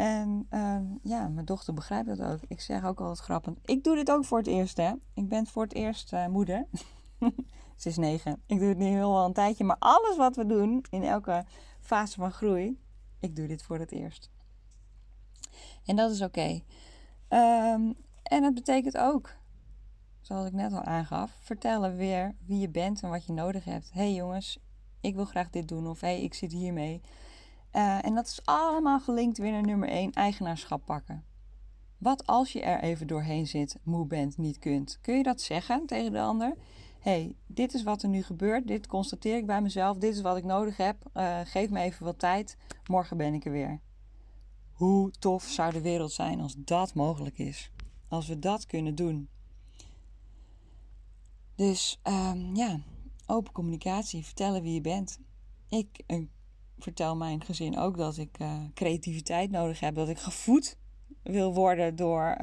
En 0.00 0.46
uh, 0.50 0.80
ja, 1.02 1.28
mijn 1.28 1.46
dochter 1.46 1.74
begrijpt 1.74 2.08
dat 2.08 2.20
ook. 2.20 2.38
Ik 2.48 2.60
zeg 2.60 2.84
ook 2.84 3.00
altijd 3.00 3.18
grappend. 3.18 3.58
Ik 3.64 3.84
doe 3.84 3.96
dit 3.96 4.10
ook 4.10 4.24
voor 4.24 4.38
het 4.38 4.46
eerst, 4.46 4.76
hè. 4.76 4.92
Ik 5.14 5.28
ben 5.28 5.46
voor 5.46 5.62
het 5.62 5.74
eerst 5.74 6.12
eh, 6.12 6.26
moeder. 6.26 6.66
Ze 7.76 7.88
is 7.88 7.96
negen. 7.96 8.42
Ik 8.46 8.58
doe 8.58 8.68
het 8.68 8.78
nu 8.78 8.84
heel 8.84 9.16
al 9.16 9.26
een 9.26 9.32
tijdje. 9.32 9.64
Maar 9.64 9.76
alles 9.78 10.16
wat 10.16 10.36
we 10.36 10.46
doen 10.46 10.84
in 10.90 11.02
elke 11.02 11.44
fase 11.80 12.14
van 12.14 12.32
groei, 12.32 12.78
ik 13.18 13.36
doe 13.36 13.46
dit 13.46 13.62
voor 13.62 13.78
het 13.78 13.92
eerst. 13.92 14.30
En 15.84 15.96
dat 15.96 16.10
is 16.10 16.22
oké. 16.22 16.62
Ehm, 17.28 17.92
en 18.22 18.42
het 18.42 18.54
betekent 18.54 18.96
ook, 18.96 19.36
zoals 20.20 20.46
ik 20.46 20.52
net 20.52 20.72
al 20.72 20.82
aangaf, 20.82 21.38
vertellen 21.40 21.96
weer 21.96 22.34
wie 22.46 22.58
je 22.58 22.68
bent 22.68 23.02
en 23.02 23.10
wat 23.10 23.26
je 23.26 23.32
nodig 23.32 23.64
hebt. 23.64 23.90
hey 23.92 24.14
jongens, 24.14 24.58
ik 25.00 25.14
wil 25.14 25.24
graag 25.24 25.50
dit 25.50 25.68
doen. 25.68 25.86
Of 25.86 26.00
hey, 26.00 26.22
ik 26.22 26.34
zit 26.34 26.52
hiermee. 26.52 27.00
Uh, 27.72 28.04
en 28.04 28.14
dat 28.14 28.26
is 28.26 28.40
allemaal 28.44 29.00
gelinkt 29.00 29.38
weer 29.38 29.52
naar 29.52 29.66
nummer 29.66 29.88
1, 29.88 30.12
eigenaarschap 30.12 30.84
pakken. 30.84 31.24
Wat 31.98 32.26
als 32.26 32.52
je 32.52 32.62
er 32.62 32.80
even 32.80 33.06
doorheen 33.06 33.46
zit, 33.46 33.78
moe 33.82 34.06
bent, 34.06 34.38
niet 34.38 34.58
kunt? 34.58 34.98
Kun 35.00 35.16
je 35.16 35.22
dat 35.22 35.40
zeggen 35.40 35.86
tegen 35.86 36.12
de 36.12 36.20
ander? 36.20 36.56
hey, 37.00 37.34
dit 37.46 37.74
is 37.74 37.82
wat 37.82 38.02
er 38.02 38.08
nu 38.08 38.22
gebeurt, 38.22 38.66
dit 38.66 38.86
constateer 38.86 39.36
ik 39.36 39.46
bij 39.46 39.62
mezelf, 39.62 39.96
dit 39.96 40.14
is 40.14 40.20
wat 40.20 40.36
ik 40.36 40.44
nodig 40.44 40.76
heb, 40.76 40.96
uh, 41.14 41.40
geef 41.44 41.70
me 41.70 41.80
even 41.80 42.04
wat 42.04 42.18
tijd, 42.18 42.56
morgen 42.86 43.16
ben 43.16 43.34
ik 43.34 43.44
er 43.44 43.52
weer. 43.52 43.80
Hoe 44.72 45.10
tof 45.10 45.44
zou 45.44 45.72
de 45.72 45.80
wereld 45.80 46.12
zijn 46.12 46.40
als 46.40 46.54
dat 46.58 46.94
mogelijk 46.94 47.38
is? 47.38 47.70
Als 48.08 48.26
we 48.26 48.38
dat 48.38 48.66
kunnen 48.66 48.94
doen. 48.94 49.28
Dus 51.54 52.00
um, 52.04 52.54
ja, 52.54 52.80
open 53.26 53.52
communicatie, 53.52 54.24
vertellen 54.24 54.62
wie 54.62 54.74
je 54.74 54.80
bent. 54.80 55.18
Ik 55.68 56.02
uh, 56.06 56.26
vertel 56.82 57.16
mijn 57.16 57.44
gezin 57.44 57.78
ook 57.78 57.96
dat 57.96 58.16
ik 58.16 58.38
uh, 58.38 58.52
creativiteit 58.74 59.50
nodig 59.50 59.80
heb, 59.80 59.94
dat 59.94 60.08
ik 60.08 60.18
gevoed 60.18 60.78
wil 61.22 61.54
worden 61.54 61.96
door 61.96 62.36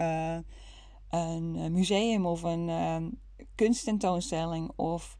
een 1.10 1.71
museum 1.71 2.26
of 2.26 2.43
een 2.43 2.69
ehm, 2.69 3.10
kunsttentoonstelling 3.56 4.71
of 4.76 5.17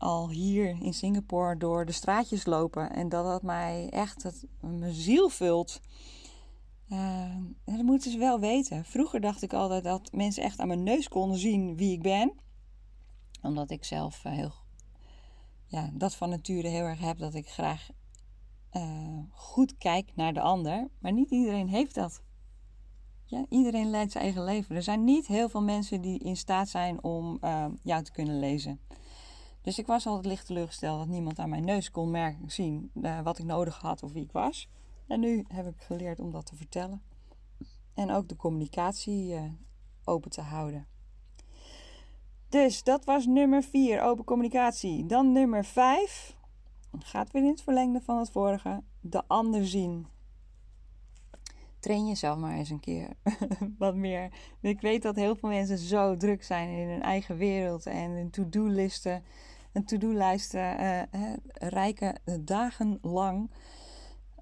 al 0.00 0.30
hier 0.30 0.82
in 0.82 0.94
Singapore 0.94 1.56
door 1.56 1.86
de 1.86 1.92
straatjes 1.92 2.46
lopen. 2.46 2.92
En 2.92 3.08
dat 3.08 3.24
dat 3.24 3.42
mij 3.42 3.88
echt 3.90 4.22
het, 4.22 4.46
mijn 4.60 4.92
ziel 4.92 5.28
vult. 5.28 5.80
Uh, 6.88 7.36
dat 7.64 7.82
moeten 7.82 8.10
ze 8.10 8.18
wel 8.18 8.40
weten. 8.40 8.84
Vroeger 8.84 9.20
dacht 9.20 9.42
ik 9.42 9.52
altijd 9.52 9.84
dat 9.84 10.12
mensen 10.12 10.42
echt 10.42 10.58
aan 10.58 10.68
mijn 10.68 10.82
neus 10.82 11.08
konden 11.08 11.38
zien 11.38 11.76
wie 11.76 11.92
ik 11.92 12.02
ben. 12.02 12.32
Omdat 13.42 13.70
ik 13.70 13.84
zelf 13.84 14.24
uh, 14.24 14.32
heel, 14.32 14.52
ja, 15.66 15.90
dat 15.92 16.14
van 16.14 16.30
nature 16.30 16.68
heel 16.68 16.84
erg 16.84 17.00
heb. 17.00 17.18
Dat 17.18 17.34
ik 17.34 17.48
graag 17.48 17.88
uh, 18.72 19.18
goed 19.30 19.76
kijk 19.76 20.12
naar 20.14 20.32
de 20.32 20.40
ander. 20.40 20.88
Maar 20.98 21.12
niet 21.12 21.30
iedereen 21.30 21.68
heeft 21.68 21.94
dat. 21.94 22.22
Ja, 23.24 23.46
iedereen 23.48 23.90
leidt 23.90 24.12
zijn 24.12 24.24
eigen 24.24 24.44
leven. 24.44 24.76
Er 24.76 24.82
zijn 24.82 25.04
niet 25.04 25.26
heel 25.26 25.48
veel 25.48 25.62
mensen 25.62 26.00
die 26.00 26.18
in 26.18 26.36
staat 26.36 26.68
zijn 26.68 27.02
om 27.02 27.38
uh, 27.44 27.66
jou 27.82 28.02
te 28.02 28.12
kunnen 28.12 28.38
lezen. 28.38 28.80
Dus 29.62 29.78
ik 29.78 29.86
was 29.86 30.06
altijd 30.06 30.26
licht 30.26 30.46
teleurgesteld 30.46 30.98
dat 30.98 31.08
niemand 31.08 31.38
aan 31.38 31.48
mijn 31.48 31.64
neus 31.64 31.90
kon 31.90 32.10
merken, 32.10 32.50
zien 32.50 32.90
uh, 32.94 33.20
wat 33.20 33.38
ik 33.38 33.44
nodig 33.44 33.78
had 33.80 34.02
of 34.02 34.12
wie 34.12 34.22
ik 34.22 34.32
was. 34.32 34.68
En 35.06 35.20
nu 35.20 35.44
heb 35.48 35.66
ik 35.66 35.82
geleerd 35.82 36.20
om 36.20 36.30
dat 36.30 36.46
te 36.46 36.56
vertellen. 36.56 37.02
En 37.94 38.10
ook 38.10 38.28
de 38.28 38.36
communicatie 38.36 39.34
open 40.04 40.30
te 40.30 40.40
houden. 40.40 40.86
Dus 42.50 42.82
dat 42.82 43.04
was 43.04 43.26
nummer 43.26 43.62
4, 43.62 44.02
open 44.02 44.24
communicatie. 44.24 45.06
Dan 45.06 45.32
nummer 45.32 45.64
5, 45.64 46.36
gaat 46.98 47.30
weer 47.30 47.42
in 47.42 47.48
het 47.48 47.62
verlengde 47.62 48.00
van 48.00 48.18
het 48.18 48.30
vorige, 48.30 48.82
de 49.00 49.22
ander 49.26 49.66
zien 49.66 50.06
train 51.80 52.06
jezelf 52.06 52.38
maar 52.38 52.54
eens 52.54 52.70
een 52.70 52.80
keer 52.80 53.08
wat 53.78 53.94
meer. 53.94 54.30
Ik 54.60 54.80
weet 54.80 55.02
dat 55.02 55.16
heel 55.16 55.36
veel 55.36 55.48
mensen 55.48 55.78
zo 55.78 56.16
druk 56.16 56.42
zijn 56.42 56.68
in 56.68 56.88
hun 56.88 57.02
eigen 57.02 57.36
wereld 57.36 57.86
en 57.86 58.10
hun 58.10 58.30
to-do-listen, 58.30 59.22
en 59.72 59.84
to-do-lijsten 59.84 60.80
uh, 60.80 61.32
rijken 61.52 62.20
dagenlang. 62.40 63.50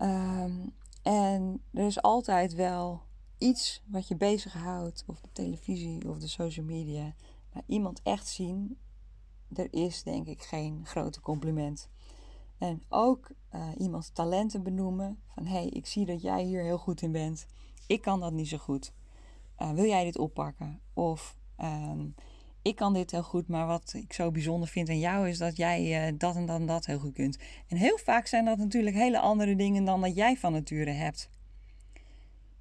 Um, 0.03 0.73
en 1.03 1.63
er 1.73 1.87
is 1.87 2.03
altijd 2.03 2.55
wel 2.55 3.03
iets 3.39 3.83
wat 3.87 4.09
je 4.09 4.17
bezighoudt, 4.17 5.05
of 5.07 5.21
de 5.21 5.33
televisie 5.33 6.09
of 6.09 6.19
de 6.19 6.29
social 6.29 6.67
media. 6.67 7.15
Maar 7.53 7.63
iemand 7.67 8.01
echt 8.03 8.27
zien, 8.27 8.79
er 9.55 9.69
is 9.71 10.03
denk 10.03 10.27
ik 10.27 10.43
geen 10.43 10.81
grote 10.85 11.21
compliment. 11.21 11.89
En 12.59 12.83
ook 12.89 13.31
uh, 13.55 13.69
iemands 13.79 14.11
talenten 14.13 14.63
benoemen. 14.63 15.19
Van 15.35 15.47
hé, 15.47 15.53
hey, 15.53 15.67
ik 15.67 15.87
zie 15.87 16.07
dat 16.07 16.23
jij 16.23 16.43
hier 16.43 16.63
heel 16.63 16.79
goed 16.79 17.03
in 17.03 17.13
bent. 17.13 17.47
Ik 17.87 18.01
kan 18.01 18.21
dat 18.21 18.33
niet 18.33 18.49
zo 18.49 18.59
goed. 18.59 18.93
Uh, 19.59 19.73
wil 19.73 19.85
jij 19.85 20.05
dit 20.05 20.19
oppakken? 20.19 20.81
Of 20.95 21.37
um, 21.61 22.15
ik 22.63 22.77
kan 22.77 22.95
dit 22.95 23.11
heel 23.11 23.23
goed, 23.23 23.49
maar 23.49 23.67
wat 23.67 23.93
ik 23.97 24.13
zo 24.13 24.31
bijzonder 24.31 24.69
vind 24.69 24.89
aan 24.89 24.99
jou 24.99 25.29
is 25.29 25.39
dat 25.39 25.57
jij 25.57 26.09
uh, 26.09 26.19
dat 26.19 26.37
en 26.37 26.47
dan 26.47 26.67
dat 26.67 26.87
heel 26.87 26.99
goed 26.99 27.13
kunt. 27.13 27.39
En 27.69 27.77
heel 27.77 27.99
vaak 27.99 28.27
zijn 28.27 28.45
dat 28.45 28.59
natuurlijk 28.59 28.97
hele 28.97 29.19
andere 29.19 29.57
dingen 29.57 29.85
dan 29.85 30.01
dat 30.01 30.15
jij 30.15 30.37
van 30.37 30.53
nature 30.53 30.91
hebt. 30.91 31.31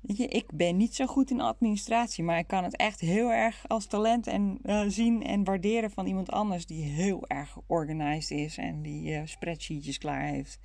Weet 0.01 0.17
je, 0.17 0.27
ik 0.27 0.51
ben 0.53 0.77
niet 0.77 0.95
zo 0.95 1.05
goed 1.05 1.31
in 1.31 1.41
administratie, 1.41 2.23
maar 2.23 2.37
ik 2.37 2.47
kan 2.47 2.63
het 2.63 2.75
echt 2.75 2.99
heel 2.99 3.31
erg 3.31 3.67
als 3.67 3.85
talent 3.85 4.27
en, 4.27 4.59
uh, 4.63 4.83
zien 4.87 5.23
en 5.23 5.43
waarderen 5.43 5.91
van 5.91 6.05
iemand 6.05 6.31
anders 6.31 6.65
die 6.65 6.83
heel 6.83 7.27
erg 7.27 7.57
organized 7.67 8.37
is 8.37 8.57
en 8.57 8.81
die 8.81 9.11
uh, 9.11 9.21
spreadsheetjes 9.25 9.97
klaar 9.97 10.23
heeft. 10.23 10.59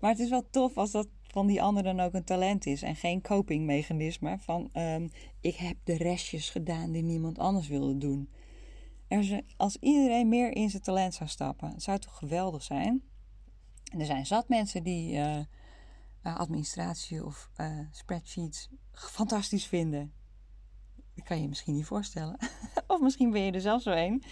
Maar 0.00 0.10
het 0.10 0.18
is 0.18 0.30
wel 0.30 0.50
tof 0.50 0.76
als 0.76 0.90
dat 0.90 1.08
van 1.22 1.46
die 1.46 1.62
ander 1.62 1.82
dan 1.82 2.00
ook 2.00 2.14
een 2.14 2.24
talent 2.24 2.66
is 2.66 2.82
en 2.82 2.96
geen 2.96 3.22
copingmechanisme 3.22 4.38
van 4.38 4.70
um, 4.74 5.10
ik 5.40 5.56
heb 5.56 5.76
de 5.84 5.96
restjes 5.96 6.50
gedaan 6.50 6.92
die 6.92 7.02
niemand 7.02 7.38
anders 7.38 7.68
wilde 7.68 7.98
doen. 7.98 8.28
Als 9.56 9.76
iedereen 9.80 10.28
meer 10.28 10.56
in 10.56 10.70
zijn 10.70 10.82
talent 10.82 11.14
zou 11.14 11.28
stappen, 11.28 11.70
het 11.70 11.82
zou 11.82 11.98
toch 11.98 12.16
geweldig 12.18 12.62
zijn? 12.62 13.02
En 13.92 14.00
er 14.00 14.06
zijn 14.06 14.26
zat 14.26 14.48
mensen 14.48 14.82
die 14.82 15.14
uh, 15.14 15.38
uh, 16.22 16.36
administratie 16.36 17.24
of 17.24 17.50
uh, 17.60 17.78
spreadsheets 17.90 18.68
fantastisch 18.92 19.66
vinden. 19.66 20.12
Dat 21.14 21.24
kan 21.24 21.36
je 21.36 21.42
je 21.42 21.48
misschien 21.48 21.74
niet 21.74 21.86
voorstellen. 21.86 22.36
of 22.86 23.00
misschien 23.00 23.30
ben 23.30 23.42
je 23.42 23.52
er 23.52 23.60
zelf 23.60 23.82
zo 23.82 23.90
een. 23.90 24.22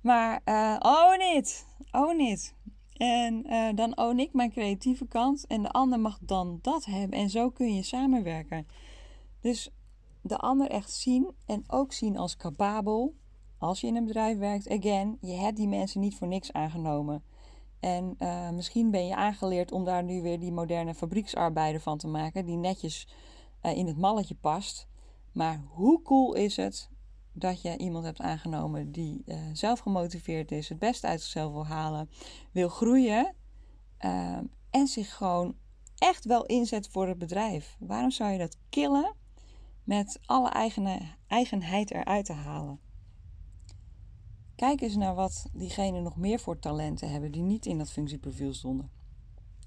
Maar 0.00 0.40
uh, 0.44 0.76
own 0.78 1.36
it. 1.36 1.66
Own 1.90 2.20
it. 2.20 2.54
En 2.96 3.42
dan 3.74 3.96
own 3.96 4.18
ik 4.18 4.32
mijn 4.32 4.50
creatieve 4.50 5.06
kant. 5.06 5.46
En 5.46 5.62
de 5.62 5.70
ander 5.70 6.00
mag 6.00 6.18
dan 6.22 6.58
dat 6.62 6.84
hebben. 6.84 7.18
En 7.18 7.30
zo 7.30 7.50
kun 7.50 7.74
je 7.74 7.82
samenwerken. 7.82 8.66
Dus 9.40 9.70
de 10.22 10.36
ander 10.36 10.70
echt 10.70 10.92
zien. 10.92 11.34
En 11.46 11.64
ook 11.66 11.92
zien 11.92 12.16
als 12.16 12.36
capabel. 12.36 13.14
Als 13.58 13.80
je 13.80 13.86
in 13.86 13.96
een 13.96 14.04
bedrijf 14.04 14.38
werkt. 14.38 14.68
Again, 14.68 15.18
je 15.20 15.32
hebt 15.32 15.56
die 15.56 15.68
mensen 15.68 16.00
niet 16.00 16.14
voor 16.14 16.28
niks 16.28 16.52
aangenomen. 16.52 17.22
En 17.80 18.14
uh, 18.18 18.50
misschien 18.50 18.90
ben 18.90 19.06
je 19.06 19.16
aangeleerd 19.16 19.72
om 19.72 19.84
daar 19.84 20.02
nu 20.02 20.22
weer 20.22 20.40
die 20.40 20.52
moderne 20.52 20.94
fabrieksarbeider 20.94 21.80
van 21.80 21.98
te 21.98 22.06
maken, 22.06 22.44
die 22.44 22.56
netjes 22.56 23.08
uh, 23.62 23.76
in 23.76 23.86
het 23.86 23.96
malletje 23.96 24.34
past. 24.34 24.88
Maar 25.32 25.62
hoe 25.68 26.02
cool 26.02 26.34
is 26.34 26.56
het 26.56 26.90
dat 27.32 27.62
je 27.62 27.76
iemand 27.76 28.04
hebt 28.04 28.20
aangenomen 28.20 28.92
die 28.92 29.22
uh, 29.26 29.36
zelf 29.52 29.78
gemotiveerd 29.78 30.52
is, 30.52 30.68
het 30.68 30.78
beste 30.78 31.06
uit 31.06 31.20
zichzelf 31.20 31.52
wil 31.52 31.66
halen, 31.66 32.10
wil 32.52 32.68
groeien 32.68 33.34
en 34.70 34.86
zich 34.86 35.16
gewoon 35.16 35.56
echt 35.98 36.24
wel 36.24 36.46
inzet 36.46 36.88
voor 36.88 37.08
het 37.08 37.18
bedrijf? 37.18 37.76
Waarom 37.78 38.10
zou 38.10 38.30
je 38.30 38.38
dat 38.38 38.56
killen 38.68 39.14
met 39.84 40.20
alle 40.26 40.70
eigenheid 41.26 41.90
eruit 41.90 42.24
te 42.24 42.32
halen? 42.32 42.89
Kijk 44.60 44.80
eens 44.80 44.96
naar 44.96 45.14
wat 45.14 45.46
diegenen 45.52 46.02
nog 46.02 46.16
meer 46.16 46.38
voor 46.38 46.58
talenten 46.58 47.10
hebben 47.10 47.32
die 47.32 47.42
niet 47.42 47.66
in 47.66 47.78
dat 47.78 47.90
functieprofiel 47.90 48.54
stonden. 48.54 48.90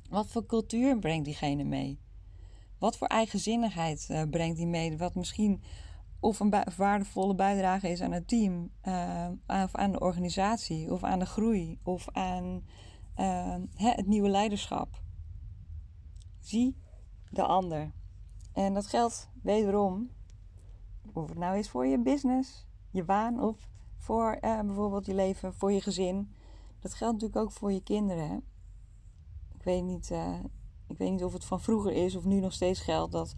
Wat 0.10 0.28
voor 0.28 0.46
cultuur 0.46 1.00
brengt 1.00 1.26
diegene 1.26 1.64
mee? 1.64 2.00
Wat 2.78 2.98
voor 2.98 3.08
eigenzinnigheid 3.08 4.08
uh, 4.12 4.22
brengt 4.30 4.58
die 4.58 4.68
mee? 4.68 4.98
Wat 4.98 5.16
misschien 5.16 5.62
of 6.20 6.40
een 6.40 6.54
waardevolle 6.78 7.36
bijdrage 7.36 7.90
is 7.90 8.02
aan 8.02 8.12
het 8.12 8.28
team, 8.28 8.72
uh, 8.84 9.30
of 9.48 9.76
aan 9.76 9.92
de 9.92 10.00
organisatie, 10.00 10.92
of 10.92 11.04
aan 11.04 11.20
de 11.20 11.26
groei, 11.26 11.80
of 11.84 12.10
aan 12.12 12.64
uh, 13.20 13.56
het 13.76 14.08
nieuwe 14.08 14.30
leiderschap. 14.30 15.02
Zie 16.40 16.78
de 17.30 17.44
ander. 17.44 17.92
En 18.52 18.74
dat 18.74 18.88
geldt 18.88 19.30
wederom, 19.42 20.10
of 21.14 21.30
het 21.30 21.38
nou 21.38 21.58
is 21.58 21.70
voor 21.70 21.86
je 21.86 22.00
business, 22.00 22.66
je 22.90 23.04
baan 23.04 23.40
of 23.40 23.72
voor 24.04 24.38
uh, 24.42 24.60
bijvoorbeeld 24.60 25.06
je 25.06 25.14
leven, 25.14 25.54
voor 25.54 25.72
je 25.72 25.82
gezin. 25.82 26.34
Dat 26.80 26.94
geldt 26.94 27.14
natuurlijk 27.14 27.46
ook 27.46 27.52
voor 27.52 27.72
je 27.72 27.84
kinderen. 27.84 28.30
Hè? 28.30 28.36
Ik 29.56 29.64
weet 29.64 29.84
niet, 29.84 30.10
uh, 30.12 30.40
ik 30.88 30.98
weet 30.98 31.12
niet 31.12 31.24
of 31.24 31.34
het 31.34 31.46
van 31.46 31.62
vroeger 31.62 31.92
is 31.92 32.16
of 32.16 32.26
nu 32.26 32.40
nog 32.40 32.54
steeds 32.54 32.80
geldt 32.80 33.12
dat 33.12 33.36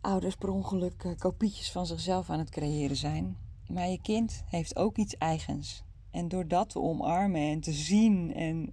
ouders 0.00 0.36
per 0.36 0.48
ongeluk 0.48 1.04
uh, 1.04 1.12
kopietjes 1.18 1.72
van 1.72 1.86
zichzelf 1.86 2.30
aan 2.30 2.38
het 2.38 2.50
creëren 2.50 2.96
zijn. 2.96 3.36
Maar 3.66 3.88
je 3.88 4.00
kind 4.00 4.42
heeft 4.46 4.76
ook 4.76 4.96
iets 4.96 5.16
eigens. 5.16 5.84
En 6.10 6.28
door 6.28 6.48
dat 6.48 6.70
te 6.70 6.80
omarmen 6.80 7.40
en 7.40 7.60
te 7.60 7.72
zien 7.72 8.34
en 8.34 8.72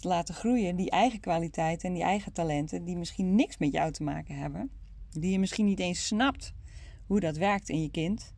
te 0.00 0.08
laten 0.08 0.34
groeien, 0.34 0.76
die 0.76 0.90
eigen 0.90 1.20
kwaliteiten 1.20 1.88
en 1.88 1.94
die 1.94 2.02
eigen 2.02 2.32
talenten, 2.32 2.84
die 2.84 2.96
misschien 2.96 3.34
niks 3.34 3.58
met 3.58 3.72
jou 3.72 3.92
te 3.92 4.02
maken 4.02 4.36
hebben, 4.36 4.70
die 5.10 5.32
je 5.32 5.38
misschien 5.38 5.64
niet 5.64 5.80
eens 5.80 6.06
snapt 6.06 6.54
hoe 7.06 7.20
dat 7.20 7.36
werkt 7.36 7.68
in 7.68 7.82
je 7.82 7.90
kind, 7.90 8.34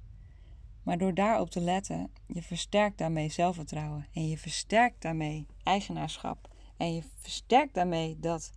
maar 0.88 0.98
door 0.98 1.14
daarop 1.14 1.50
te 1.50 1.60
letten, 1.60 2.10
je 2.26 2.42
versterkt 2.42 2.98
daarmee 2.98 3.30
zelfvertrouwen 3.30 4.06
en 4.12 4.28
je 4.28 4.38
versterkt 4.38 5.02
daarmee 5.02 5.46
eigenaarschap 5.62 6.48
en 6.76 6.94
je 6.94 7.02
versterkt 7.18 7.74
daarmee 7.74 8.18
dat 8.20 8.50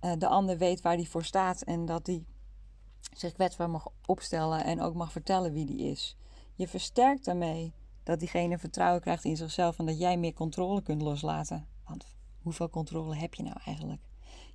uh, 0.00 0.12
de 0.18 0.28
ander 0.28 0.58
weet 0.58 0.80
waar 0.80 0.96
die 0.96 1.08
voor 1.08 1.24
staat 1.24 1.62
en 1.62 1.86
dat 1.86 2.04
die 2.04 2.26
zich 3.12 3.32
kwetsbaar 3.32 3.70
mag 3.70 3.88
opstellen 4.06 4.64
en 4.64 4.80
ook 4.80 4.94
mag 4.94 5.12
vertellen 5.12 5.52
wie 5.52 5.64
die 5.66 5.90
is. 5.90 6.16
Je 6.54 6.68
versterkt 6.68 7.24
daarmee 7.24 7.72
dat 8.02 8.18
diegene 8.18 8.58
vertrouwen 8.58 9.00
krijgt 9.00 9.24
in 9.24 9.36
zichzelf 9.36 9.78
en 9.78 9.86
dat 9.86 9.98
jij 9.98 10.16
meer 10.16 10.34
controle 10.34 10.82
kunt 10.82 11.02
loslaten. 11.02 11.66
Want 11.84 12.16
hoeveel 12.42 12.70
controle 12.70 13.16
heb 13.16 13.34
je 13.34 13.42
nou 13.42 13.56
eigenlijk? 13.64 14.02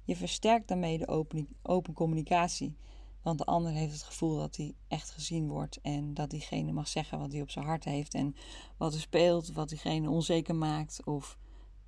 Je 0.03 0.15
versterkt 0.15 0.67
daarmee 0.67 0.97
de 0.97 1.07
open, 1.07 1.47
open 1.61 1.93
communicatie. 1.93 2.75
Want 3.21 3.37
de 3.37 3.45
ander 3.45 3.71
heeft 3.71 3.93
het 3.93 4.03
gevoel 4.03 4.37
dat 4.37 4.55
hij 4.55 4.75
echt 4.87 5.09
gezien 5.09 5.47
wordt 5.47 5.79
en 5.81 6.13
dat 6.13 6.29
diegene 6.29 6.71
mag 6.71 6.87
zeggen 6.87 7.19
wat 7.19 7.31
hij 7.31 7.41
op 7.41 7.49
zijn 7.49 7.65
hart 7.65 7.83
heeft 7.83 8.13
en 8.13 8.35
wat 8.77 8.93
er 8.93 8.99
speelt, 8.99 9.51
wat 9.51 9.69
diegene 9.69 10.09
onzeker 10.09 10.55
maakt 10.55 11.05
of 11.05 11.37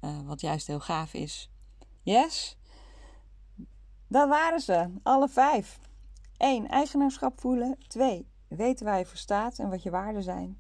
uh, 0.02 0.22
wat 0.26 0.42
juist 0.42 0.68
heel 0.68 0.80
gaaf 0.80 1.14
is. 1.14 1.50
Yes? 2.02 2.58
Dat 4.08 4.30
waren 4.30 4.60
ze, 4.60 4.90
alle 5.04 5.30
vijf. 5.30 5.80
1. 6.38 6.68
Eigenaarschap 6.68 7.40
voelen. 7.40 7.78
2. 7.88 8.28
Weten 8.48 8.86
waar 8.86 8.98
je 8.98 9.06
voor 9.06 9.18
staat 9.18 9.60
en 9.60 9.70
wat 9.70 9.84
je 9.84 9.90
waarden 9.90 10.24
zijn. 10.24 10.58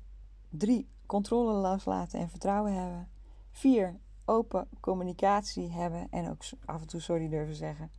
3. 0.50 0.88
Controle 1.06 1.54
loslaten 1.54 2.20
en 2.20 2.30
vertrouwen 2.30 2.74
hebben. 2.74 3.10
4. 3.52 4.00
Open 4.26 4.68
communicatie 4.80 5.72
hebben 5.72 6.08
en 6.10 6.30
ook 6.30 6.42
af 6.66 6.82
en 6.82 6.88
toe 6.88 7.00
sorry 7.00 7.30
durven 7.30 7.56
zeggen. 7.56 7.92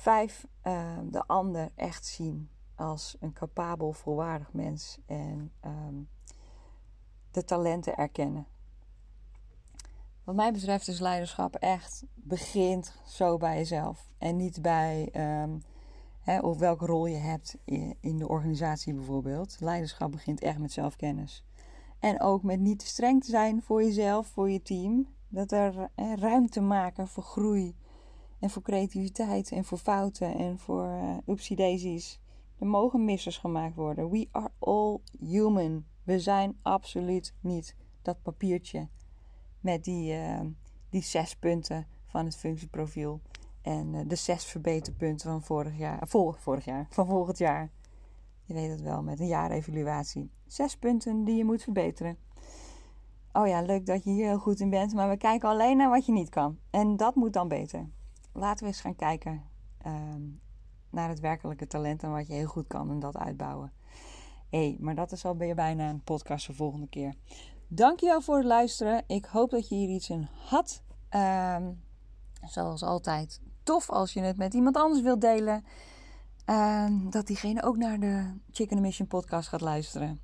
Vijf, 0.00 0.46
ehm, 0.62 1.10
de 1.10 1.26
ander 1.26 1.70
echt 1.74 2.06
zien 2.06 2.50
als 2.74 3.16
een 3.20 3.32
capabel, 3.32 3.92
volwaardig 3.92 4.52
mens 4.52 4.98
en 5.06 5.52
ehm, 5.60 5.94
de 7.30 7.44
talenten 7.44 7.96
erkennen. 7.96 8.46
Wat 10.24 10.34
mij 10.34 10.52
betreft 10.52 10.88
is 10.88 11.00
leiderschap 11.00 11.54
echt 11.54 12.04
begint 12.14 12.94
zo 13.06 13.36
bij 13.36 13.56
jezelf 13.56 14.10
en 14.18 14.36
niet 14.36 14.62
bij 14.62 15.08
um, 15.42 15.62
hè, 16.20 16.38
of 16.38 16.58
welke 16.58 16.86
rol 16.86 17.06
je 17.06 17.16
hebt 17.16 17.56
in 18.00 18.18
de 18.18 18.28
organisatie 18.28 18.94
bijvoorbeeld. 18.94 19.56
Leiderschap 19.60 20.10
begint 20.10 20.40
echt 20.40 20.58
met 20.58 20.72
zelfkennis. 20.72 21.44
En 21.98 22.20
ook 22.20 22.42
met 22.42 22.60
niet 22.60 22.78
te 22.78 22.86
streng 22.86 23.24
te 23.24 23.30
zijn 23.30 23.62
voor 23.62 23.82
jezelf, 23.82 24.26
voor 24.26 24.50
je 24.50 24.62
team. 24.62 25.06
Dat 25.28 25.52
er 25.52 25.88
ruimte 26.16 26.60
maken 26.60 27.08
voor 27.08 27.22
groei 27.22 27.76
en 28.40 28.50
voor 28.50 28.62
creativiteit 28.62 29.52
en 29.52 29.64
voor 29.64 29.78
fouten 29.78 30.34
en 30.34 30.58
voor 30.58 30.86
uh, 30.86 31.16
upsie 31.26 31.56
daisies. 31.56 32.20
Er 32.58 32.66
mogen 32.66 33.04
missers 33.04 33.38
gemaakt 33.38 33.74
worden. 33.74 34.10
We 34.10 34.28
are 34.30 34.50
all 34.58 34.98
human. 35.20 35.84
We 36.02 36.20
zijn 36.20 36.58
absoluut 36.62 37.34
niet 37.40 37.76
dat 38.02 38.22
papiertje 38.22 38.88
met 39.60 39.84
die, 39.84 40.12
uh, 40.12 40.40
die 40.88 41.02
zes 41.02 41.36
punten 41.36 41.86
van 42.06 42.24
het 42.24 42.36
functieprofiel. 42.36 43.20
En 43.62 43.94
uh, 43.94 44.00
de 44.06 44.14
zes 44.14 44.44
verbeterpunten 44.44 45.30
van 45.30 45.42
vorig 45.42 45.78
jaar, 45.78 46.08
vol, 46.08 46.32
vorig 46.32 46.64
jaar, 46.64 46.86
van 46.90 47.06
volgend 47.06 47.38
jaar. 47.38 47.70
Je 48.44 48.54
weet 48.54 48.70
het 48.70 48.80
wel, 48.80 49.02
met 49.02 49.20
een 49.20 49.26
jaarevaluatie. 49.26 50.30
Zes 50.46 50.76
punten 50.76 51.24
die 51.24 51.36
je 51.36 51.44
moet 51.44 51.62
verbeteren. 51.62 52.16
Oh 53.32 53.46
ja, 53.46 53.62
leuk 53.62 53.86
dat 53.86 54.04
je 54.04 54.10
hier 54.10 54.26
heel 54.26 54.38
goed 54.38 54.60
in 54.60 54.70
bent, 54.70 54.94
maar 54.94 55.08
we 55.08 55.16
kijken 55.16 55.48
alleen 55.48 55.76
naar 55.76 55.90
wat 55.90 56.06
je 56.06 56.12
niet 56.12 56.28
kan. 56.28 56.58
En 56.70 56.96
dat 56.96 57.14
moet 57.14 57.32
dan 57.32 57.48
beter 57.48 57.88
laten 58.32 58.64
we 58.64 58.66
eens 58.66 58.80
gaan 58.80 58.96
kijken 58.96 59.42
ehm, 59.78 60.22
naar 60.90 61.08
het 61.08 61.20
werkelijke 61.20 61.66
talent 61.66 62.02
en 62.02 62.10
wat 62.10 62.26
je 62.26 62.32
heel 62.32 62.46
goed 62.46 62.66
kan 62.66 62.90
en 62.90 62.98
dat 62.98 63.16
uitbouwen. 63.16 63.72
Hey, 64.50 64.76
maar 64.80 64.94
dat 64.94 65.12
is 65.12 65.24
al 65.24 65.36
bijna 65.36 65.88
een 65.88 66.02
podcast 66.02 66.46
voor 66.46 66.54
volgende 66.54 66.88
keer. 66.88 67.14
Dankjewel 67.68 68.20
voor 68.20 68.36
het 68.36 68.44
luisteren. 68.44 69.04
Ik 69.06 69.24
hoop 69.24 69.50
dat 69.50 69.68
je 69.68 69.74
hier 69.74 69.88
iets 69.88 70.10
in 70.10 70.28
had. 70.32 70.82
Um, 71.10 71.82
zoals 72.42 72.82
altijd, 72.82 73.40
tof 73.62 73.90
als 73.90 74.12
je 74.12 74.20
het 74.20 74.36
met 74.36 74.54
iemand 74.54 74.76
anders 74.76 75.02
wilt 75.02 75.20
delen. 75.20 75.64
Um, 76.46 77.10
dat 77.10 77.26
diegene 77.26 77.62
ook 77.62 77.76
naar 77.76 78.00
de 78.00 78.34
Chicken 78.50 78.80
Mission 78.80 79.08
podcast 79.08 79.48
gaat 79.48 79.60
luisteren. 79.60 80.20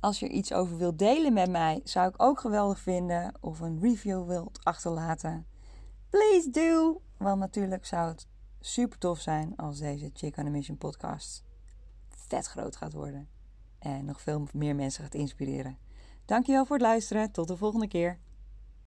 Als 0.00 0.18
je 0.18 0.28
iets 0.28 0.52
over 0.52 0.76
wilt 0.76 0.98
delen 0.98 1.32
met 1.32 1.50
mij, 1.50 1.80
zou 1.84 2.08
ik 2.08 2.22
ook 2.22 2.40
geweldig 2.40 2.78
vinden. 2.78 3.34
Of 3.40 3.60
een 3.60 3.80
review 3.80 4.26
wilt 4.26 4.58
achterlaten. 4.62 5.46
Please 6.14 6.50
do! 6.50 7.00
Want 7.16 7.38
natuurlijk 7.38 7.86
zou 7.86 8.08
het 8.08 8.26
super 8.60 8.98
tof 8.98 9.20
zijn 9.20 9.56
als 9.56 9.78
deze 9.78 10.10
Chick 10.12 10.36
on 10.36 10.46
a 10.46 10.50
Mission 10.50 10.78
podcast 10.78 11.44
vet 12.08 12.46
groot 12.46 12.76
gaat 12.76 12.92
worden. 12.92 13.28
En 13.78 14.04
nog 14.04 14.20
veel 14.20 14.46
meer 14.52 14.74
mensen 14.74 15.02
gaat 15.02 15.14
inspireren. 15.14 15.78
Dankjewel 16.24 16.64
voor 16.64 16.76
het 16.76 16.84
luisteren. 16.84 17.30
Tot 17.30 17.48
de 17.48 17.56
volgende 17.56 17.88
keer. 17.88 18.18